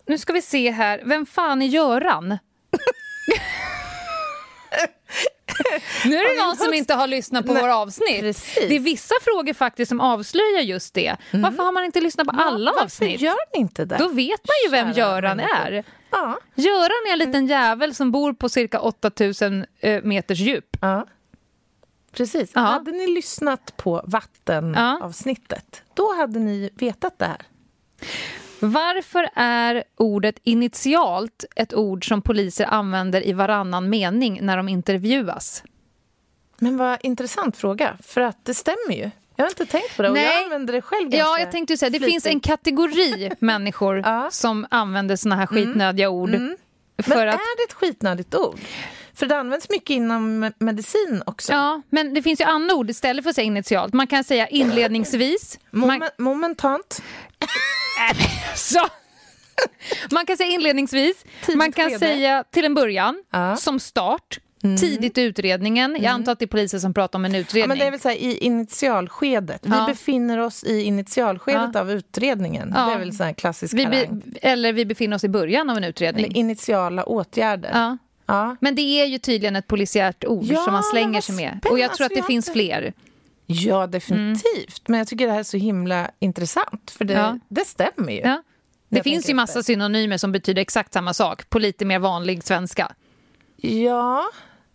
[0.08, 1.02] nu ska vi se här.
[1.06, 2.38] Vem fan är Göran?
[6.06, 8.20] Nu är det någon som inte har lyssnat på Nej, våra avsnitt.
[8.20, 8.56] precis.
[8.70, 11.16] Det är vissa frågor faktiskt som avslöjar just det.
[11.32, 13.22] Varför har man inte lyssnat på alla Varför avsnitt?
[13.22, 13.98] gör ni inte det?
[13.98, 15.56] Då vet man ju vem Kära Göran människor.
[15.74, 15.84] är.
[16.12, 16.40] Ja.
[16.56, 20.78] Göran är en liten jävel som bor på cirka 8000 eh, meters djup.
[20.82, 21.06] ja.
[22.12, 22.52] Precis.
[22.54, 22.62] Ja.
[22.62, 27.42] Hade ni lyssnat på vattenavsnittet, då hade ni vetat det här.
[28.66, 35.64] Varför är ordet initialt ett ord som poliser använder i varannan mening när de intervjuas?
[36.58, 39.12] Men vad intressant fråga, för att det stämmer ju.
[39.36, 40.26] Jag har inte tänkt på det och Nej.
[40.26, 44.20] jag använder det själv Ja, jag tänkte säga, det finns en kategori människor Ja.
[44.20, 44.32] Mm.
[44.32, 46.30] som använder såna här skitnödiga ord.
[46.30, 46.58] Men
[47.04, 48.60] För att, är det ett skitnödigt ord?
[49.14, 51.52] För det används mycket inom medicin också.
[51.54, 53.94] ja, men det finns ju andra ord istället för att säga initialt.
[53.94, 55.60] Man kan säga inledningsvis.
[55.72, 57.02] Man, Momen- momentant.
[58.56, 58.88] Så.
[60.12, 61.24] man kan säga inledningsvis.
[61.46, 62.00] Tidigt man kan skede.
[62.00, 63.46] säga till en början, Ja.
[63.46, 63.58] Mm.
[63.58, 64.40] som start.
[64.80, 65.98] Tidigt i utredningen.
[66.02, 67.68] Jag antar att det är polisen som pratar om en Ja, utredning.
[67.70, 69.62] men det är väl så här, i initialskedet.
[69.66, 69.86] Vi Ja.
[69.88, 72.74] befinner oss i initialskedet av utredningen.
[72.76, 72.86] Ja.
[72.86, 74.08] Det är väl så här klassisk vi be,
[74.42, 76.26] eller vi befinner oss i början av en utredning.
[76.26, 77.70] Eller initiala åtgärder.
[77.74, 77.98] Ja.
[78.26, 78.56] Ja.
[78.62, 81.60] Men det är ju tydligen ett polisiärt ord Ja, som man slänger sig med.
[81.72, 82.94] Och jag tror att Alltså, det finns fler.
[83.46, 84.88] Ja, definitivt.
[84.88, 86.92] Men jag tycker det här är så himla intressant.
[86.92, 87.40] För det, Ja.
[87.50, 88.20] det stämmer ju.
[88.20, 88.44] Ja.
[88.90, 89.74] Det Jag finns ju massa efter.
[89.74, 92.92] synonymer som betyder exakt samma sak på lite mer vanlig svenska.
[93.58, 94.24] Ja,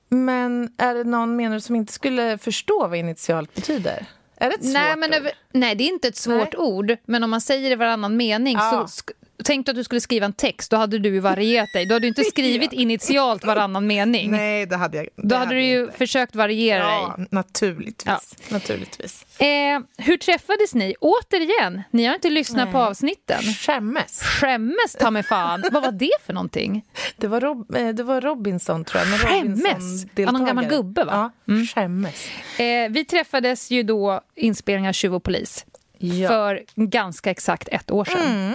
[0.09, 4.07] men är det någon menar som inte skulle förstå vad initialt betyder?
[4.37, 5.31] Är det ett svårt Nej, men ord?
[5.53, 6.97] nej, det är inte ett svårt ord.
[7.05, 8.89] Men om man säger det varannan mening Ja.
[8.89, 9.03] så
[9.45, 11.87] Tänk att du skulle skriva en text, då hade du ju varierat dig.
[11.87, 14.31] Då hade du inte skrivit initialt varannan mening.
[14.31, 17.27] Nej, det hade jag det Då hade du ju jag försökt variera Ja, dig.
[17.31, 18.07] naturligtvis.
[18.07, 18.21] Ja.
[18.49, 19.27] naturligtvis.
[19.41, 20.95] Eh, hur träffades ni?
[21.01, 23.43] Återigen, ni har inte lyssnat på avsnitten.
[23.43, 24.23] Skämmes.
[24.23, 25.65] Skämmes ta mig fan.
[25.73, 26.85] Vad var det för någonting?
[27.17, 29.21] Det var, Rob, eh, det var Robinson, tror jag.
[29.21, 30.07] Skämmes?
[30.15, 31.31] Ja, någon gammal gubbe, va?
[31.49, 31.61] Mm.
[31.61, 32.29] Ja, skämmes.
[32.59, 35.67] Eh, vi träffades ju då inspelning av Tjuv och polis
[35.99, 36.29] Ja.
[36.29, 38.55] för ganska exakt ett år sedan.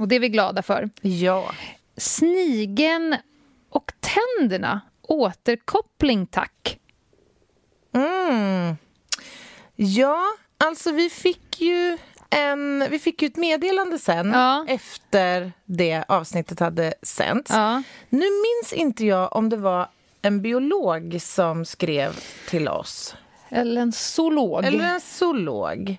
[0.00, 0.90] Och det är vi glada för.
[1.00, 1.52] Ja.
[1.96, 3.16] Snigen
[3.70, 4.80] och tänderna.
[5.02, 6.78] Återkoppling, tack.
[7.94, 8.76] Mm.
[9.76, 10.22] Ja,
[10.64, 11.98] alltså vi fick ju
[12.30, 14.64] en, vi fick ju ett meddelande sen Ja.
[14.68, 17.50] efter det avsnittet hade sänts.
[17.50, 17.82] Ja.
[18.08, 19.88] Nu minns inte jag om det var
[20.22, 23.16] en biolog som skrev till oss.
[23.48, 24.64] Eller en zoolog.
[24.64, 25.96] Eller en zoolog.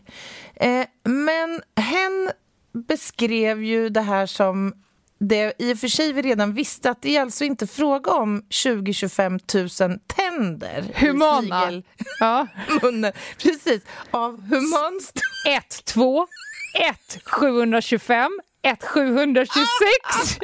[0.55, 2.31] Eh, men hen
[2.73, 4.73] beskrev ju det här som
[5.19, 8.41] det i och för sig vi redan visste att det är alltså inte fråga om
[8.49, 11.71] 20-25 000 tänder Humana.
[11.71, 11.83] i
[12.19, 12.47] Ja.
[12.67, 13.13] snigelmunnen.
[13.37, 15.57] Precis, av human storlek.
[15.57, 16.27] 1, 2,
[17.15, 20.39] 1, 725, 1, 726.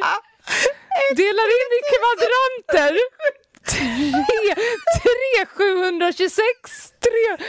[1.16, 2.98] Delar in i kvadranter.
[3.68, 3.78] 3,
[5.02, 6.40] 3 726,
[7.00, 7.46] 3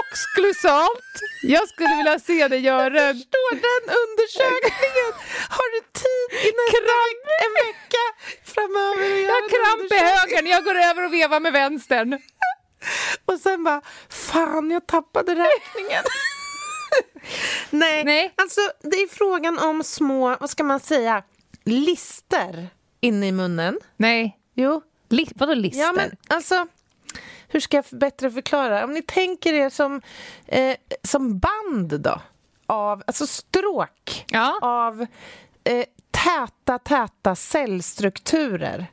[0.00, 1.12] oxklusalt.
[1.42, 3.14] Jag skulle vilja se det göra.
[3.14, 5.10] Står den undersökningen?
[5.56, 8.04] Har du tid i veck- en vecka
[8.54, 12.18] framöver Jag har kramp i högen, jag går över och vevar med vänstern.
[13.24, 16.04] Och sen bara, fan jag tappade räkningen.
[17.70, 18.34] Nej, Nej.
[18.36, 21.22] alltså det är frågan om små, vad ska man säga,
[21.64, 22.68] lister
[23.00, 23.78] inne i munnen.
[23.96, 25.80] Nej, Jo, Li- vadå lister?
[25.80, 26.66] ja men alltså,
[27.48, 28.84] hur ska jag bättre förklara?
[28.84, 30.00] Om ni tänker er som,
[30.46, 32.20] eh, som band då,
[32.66, 34.58] av, alltså stråk Ja.
[34.62, 35.06] av
[35.64, 38.86] eh, täta, täta cellstrukturer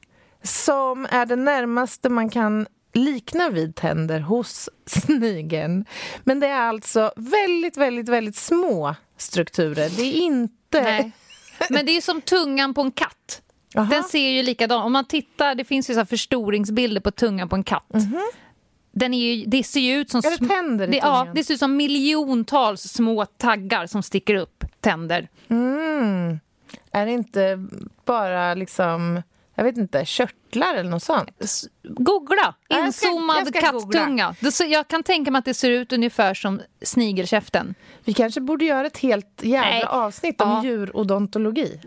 [0.43, 5.85] som är det närmaste man kan likna vid tänder hos snigeln.
[6.23, 9.89] Men det är alltså väldigt, väldigt, väldigt små strukturer.
[9.89, 10.81] Det är inte...
[10.81, 11.11] Nej.
[11.69, 13.41] Men det är som tungan på en katt.
[13.73, 13.85] Jaha.
[13.85, 17.49] Den ser ju likadan Om man tittar, det finns ju så här förstoringsbilder på tungan
[17.49, 17.93] på en katt.
[18.91, 20.19] Den är ju, det ser ju ut som...
[20.19, 24.35] Är det tänder i det, Ja, det ser ut som miljontals små taggar som sticker
[24.35, 24.63] upp.
[24.79, 25.27] Tänder.
[25.49, 26.39] Mm.
[26.91, 27.65] Är det inte
[28.05, 29.21] bara liksom,
[29.55, 31.29] jag vet inte, körtlar eller något sånt?
[31.83, 32.55] Googla!
[32.69, 34.35] Inzoomad jag ska kattunga.
[34.69, 37.75] Jag kan tänka mig att det ser ut ungefär som snigelkäften.
[38.05, 39.83] Vi kanske borde göra ett helt jävla Nej.
[39.83, 40.63] avsnitt om Ja.
[40.63, 41.79] djurodontologi.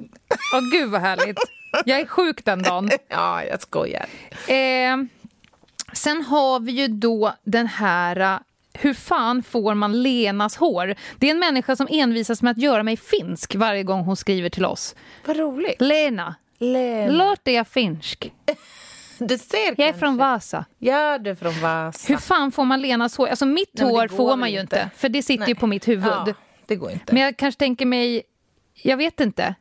[0.55, 1.39] Åh gud vad härligt.
[1.87, 2.91] Jag är sjuk den dagen.
[3.09, 4.07] Ja, jag skojar.
[4.49, 4.97] Eh,
[5.93, 8.21] sen har vi ju då den här...
[8.21, 8.39] eh,
[8.79, 10.95] Hur fan får man Lenas hår?
[11.19, 14.49] Det är en människa som envisas med att göra mig finsk varje gång hon skriver
[14.51, 14.95] till oss.
[15.27, 15.81] Vad roligt.
[15.81, 17.13] Lena, Lena.
[17.13, 18.33] låter jag finsk?
[19.19, 20.65] Du ser Jag är från Vasa.
[20.79, 22.13] Ja, du är från Vasa.
[22.13, 23.29] Hur fan får man Lenas hår?
[23.29, 24.91] Alltså mitt Nej, hår får man ju inte.
[24.97, 25.61] för det sitter ju Nej.
[25.61, 26.07] på mitt huvud.
[26.07, 26.27] Ja,
[26.67, 27.13] det går inte.
[27.15, 28.23] Men jag kanske tänker mig...
[28.83, 29.55] Jag vet inte.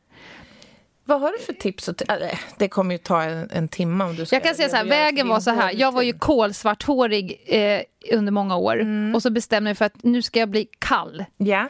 [1.04, 1.88] Vad har du för tips?
[1.88, 4.68] Och äh, det kommer ju ta en, en timme om du ska Jag kan säga
[4.68, 5.72] så här, vägen var så här.
[5.74, 7.80] Jag var ju kolsvarthårig eh,
[8.12, 8.80] under många år.
[8.80, 9.14] Mm.
[9.14, 11.24] Och så bestämde jag mig för att nu ska jag bli kall.
[11.36, 11.68] Ja,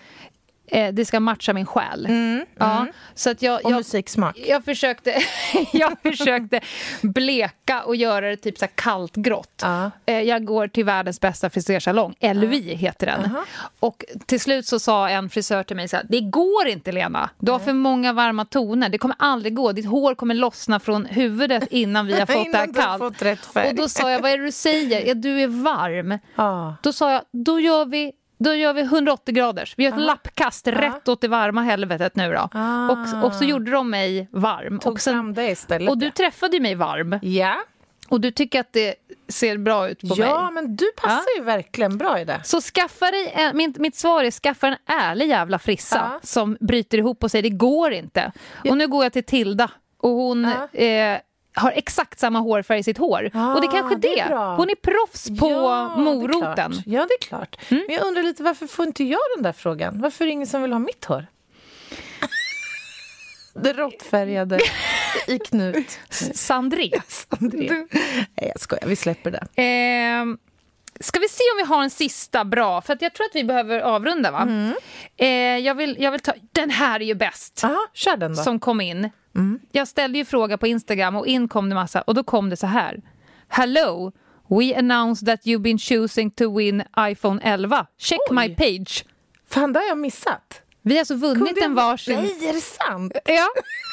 [0.67, 2.09] Eh, det ska matcha min själ.
[2.59, 4.39] Ja, så att jag, Mm, och jag, musiksmak.
[4.47, 5.15] jag, försökte,
[5.73, 6.61] jag försökte
[7.03, 9.63] bleka och göra det typ så kallt grått.
[10.07, 13.25] Eh, jag går till världens bästa frisersalong, LVI heter den.
[13.25, 13.45] Aha.
[13.81, 17.31] Och till slut så sa en frisör till mig så här, det går inte Lena,
[17.39, 21.07] du har för många varma toner, det kommer aldrig gå, ditt hår kommer lossna från
[21.07, 23.23] huvudet innan vi har fått det här kallt.
[23.69, 25.07] Och då sa jag, vad är det du säger?
[25.07, 26.19] Ja, du är varm.
[26.83, 29.75] Då sa jag, då gör vi då gör vi 180 graders.
[29.77, 32.49] Vi gör ett lappkast rätt åt det varma helvetet nu då.
[32.53, 32.89] Ah.
[32.91, 34.79] Och, och så gjorde de mig varm.
[34.79, 35.89] Tog och, sen, fram det istället.
[35.91, 37.19] och du träffade mig varm.
[37.23, 37.55] Ja,
[38.09, 38.95] Och du tycker att det
[39.29, 40.53] ser bra ut på ja mig.
[40.63, 42.41] men du passar ju verkligen bra i det.
[42.45, 46.21] Så skaffa dig, en, min, mitt svar är skaffa en ärlig jävla frissa Ja.
[46.23, 48.33] som bryter ihop och säger det går inte.
[48.71, 51.19] Och nu går jag till Tilda och hon eh,
[51.55, 53.31] har exakt samma hårfärg i sitt hår.
[53.35, 54.21] Ah, och det är kanske det det.
[54.21, 54.57] är bra.
[54.57, 56.43] hon är proffs på Ja, det moroten.
[56.73, 56.83] klart.
[56.87, 57.57] Ja, det är klart.
[57.69, 60.01] Men jag undrar lite, varför får inte jag den där frågan?
[60.01, 61.27] Varför är det ingen som vill ha mitt hår?
[63.55, 64.59] det råttfärgade
[65.27, 65.99] i knut.
[66.35, 66.91] Sandré.
[67.29, 67.69] André.
[67.91, 68.87] Nej, jag skojar.
[68.87, 69.63] Vi släpper det.
[69.63, 70.25] Eh,
[71.01, 72.81] ska vi se om vi har en sista bra?
[72.81, 74.31] För att jag tror att vi behöver avrunda.
[74.31, 74.43] va?
[74.43, 74.75] Mm.
[75.17, 75.29] Eh,
[75.67, 76.33] jag, vill, jag vill ta...
[76.53, 77.65] Den här är ju bäst.
[77.65, 78.43] Aha, kör den då.
[78.43, 79.11] Som kom in.
[79.35, 79.61] Mm.
[79.73, 82.03] Jag ställde ju fråga på Instagram och in kom det massa.
[82.03, 83.03] Och då kom det så här.
[83.49, 84.13] Hello,
[84.49, 87.87] we announced that you've been choosing to win iPhone 11.
[87.99, 88.37] Check Oj.
[88.37, 89.05] my page.
[89.51, 90.61] Fan, det har jag missat.
[90.83, 92.17] Vi har alltså vunnit Kunde en varsin...
[92.17, 93.13] Nej, är det sant?
[93.25, 93.49] Ja,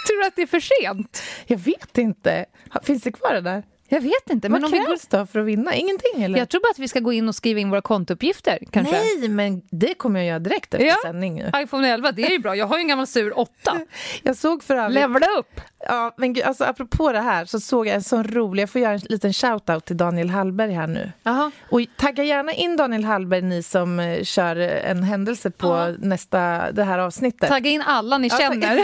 [0.07, 1.23] tror du att det är för sent?
[1.45, 2.45] Jag vet inte.
[2.83, 3.63] Finns det kvar det där?
[3.93, 4.49] Jag vet inte.
[4.49, 4.85] Men Vad går...
[4.87, 5.75] krävs då för att vinna?
[5.75, 6.39] Ingenting eller?
[6.39, 8.59] Jag tror bara att vi ska gå in och skriva in våra kontouppgifter.
[8.71, 8.93] Kanske.
[9.19, 10.95] Nej, men det kommer jag göra direkt efter Ja.
[11.03, 12.55] sändning iPhone 11, det är ju bra.
[12.55, 13.51] Jag har ju en gammal sur 8.
[14.23, 14.95] Jag såg för övrigt...
[14.95, 15.61] Levla upp!
[15.87, 18.61] Ja, men gud, alltså, apropå det här så såg jag en sån rolig...
[18.63, 21.11] Jag får göra en liten shout-out till Daniel Hallberg här nu.
[21.23, 21.51] Jaha.
[21.69, 25.87] Och tagga gärna in Daniel Hallberg, ni som eh, kör en händelse på Ja.
[25.99, 27.49] nästa, det här avsnittet.
[27.49, 28.41] Tagga in alla ni Ja, tack.
[28.53, 28.75] känner.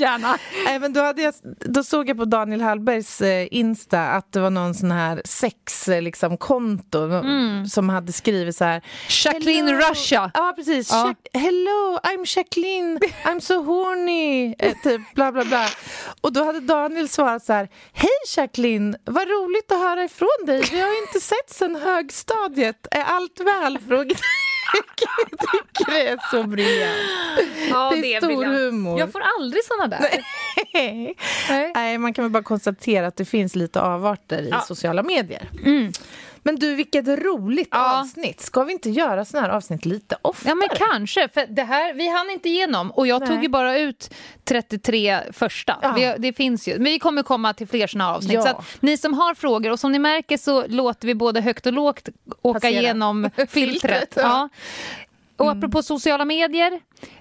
[0.00, 0.36] Gärna.
[0.80, 4.74] Men då, jag, då såg jag på Daniel Hallbergs eh, Insta att det var någon
[4.74, 8.70] sån här sex-konto liksom, konto, no- som hade skrivit så här...
[8.76, 8.82] Mm.
[9.24, 9.90] Jacqueline Hello.
[9.90, 10.30] Russia.
[10.34, 10.90] Ja, precis.
[10.90, 11.14] Ja.
[11.32, 12.98] Hello, I'm Jacqueline.
[13.24, 14.54] I'm so horny.
[14.58, 15.66] Eh, typ bla, bla, bla.
[16.20, 17.68] Och då hade Daniel svarat så här.
[17.92, 20.62] Hej Jacqueline, vad roligt att höra ifrån dig.
[20.72, 22.86] Vi har inte sett sen högstadiet.
[22.90, 23.78] Är allt väl?
[23.88, 24.18] Frågetecken.
[25.30, 26.96] Jag tycker det är så briljant.
[27.70, 28.98] Ja, Det är stor humor.
[29.00, 30.00] Jag får aldrig såna där.
[30.00, 30.24] Nej.
[30.74, 31.14] Nej.
[31.74, 34.60] Nej, man kan väl bara konstatera att det finns lite avarter i Ja.
[34.60, 35.50] sociala medier.
[36.42, 38.00] Men du, vilket roligt Ja.
[38.00, 38.40] avsnitt.
[38.40, 40.48] Ska vi inte göra såna här avsnitt lite oftare?
[40.50, 41.28] Ja, men kanske.
[41.28, 42.90] För det här, vi hann inte igenom.
[42.90, 43.28] Och jag Nej.
[43.28, 44.14] tog ju bara ut
[44.44, 45.76] 33 första.
[45.82, 45.92] Ja.
[45.92, 46.74] Vi, det finns ju.
[46.74, 48.32] Men vi kommer komma till fler såna här avsnitt.
[48.32, 48.42] Ja.
[48.42, 51.66] Så att ni som har frågor, och som ni märker så låter vi både högt
[51.66, 52.08] och lågt
[52.42, 52.80] åka Passera.
[52.80, 54.12] igenom filtret.
[54.16, 54.48] Ja.
[55.36, 56.80] Och apropå sociala medier,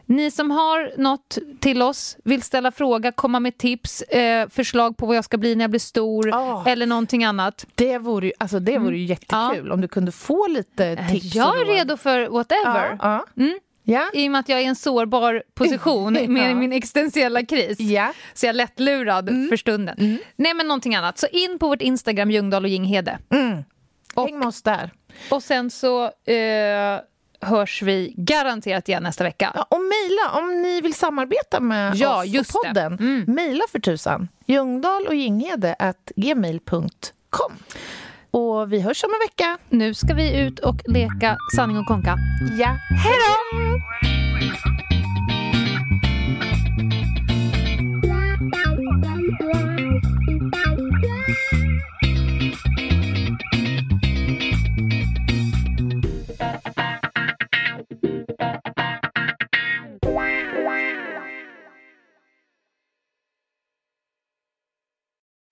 [0.09, 5.05] ni som har något till oss, vill ställa fråga, komma med tips, eh, förslag på
[5.05, 6.63] vad jag ska bli när jag blir stor Ja.
[6.67, 7.65] eller någonting annat.
[7.75, 11.47] Det vore ju, alltså det vore ju jättekul om du kunde få lite tips Mm.
[11.47, 12.97] Jag är redo för whatever.
[13.01, 13.43] Ja, ja.
[13.43, 13.59] Mm.
[13.83, 14.09] ja.
[14.13, 16.55] I och med att jag är i en sårbar position med Ja.
[16.55, 17.79] min existentiella kris.
[17.79, 18.13] ja.
[18.33, 20.17] Så jag är lättlurad för stunden.
[20.35, 21.17] Nej, men någonting annat.
[21.19, 23.19] Så in på vårt Instagram, Ljungdahl och Ginghede.
[24.13, 24.91] Och- Häng med oss där.
[25.31, 26.99] Och sen så eh,
[27.41, 29.51] hörs vi garanterat igen nästa vecka.
[29.55, 32.93] Ja, och mejla om ni vill samarbeta med Ja, oss just och podden.
[32.93, 33.23] Mm.
[33.27, 34.27] Mejla för tusan.
[34.45, 37.51] Ljungdahl och Ginghede at gmail.com.
[38.31, 39.57] Och vi hörs om en vecka.
[39.69, 42.15] Nu ska vi ut och leka sanning och konka.
[42.59, 42.77] Ja.
[43.03, 44.96] Hej då!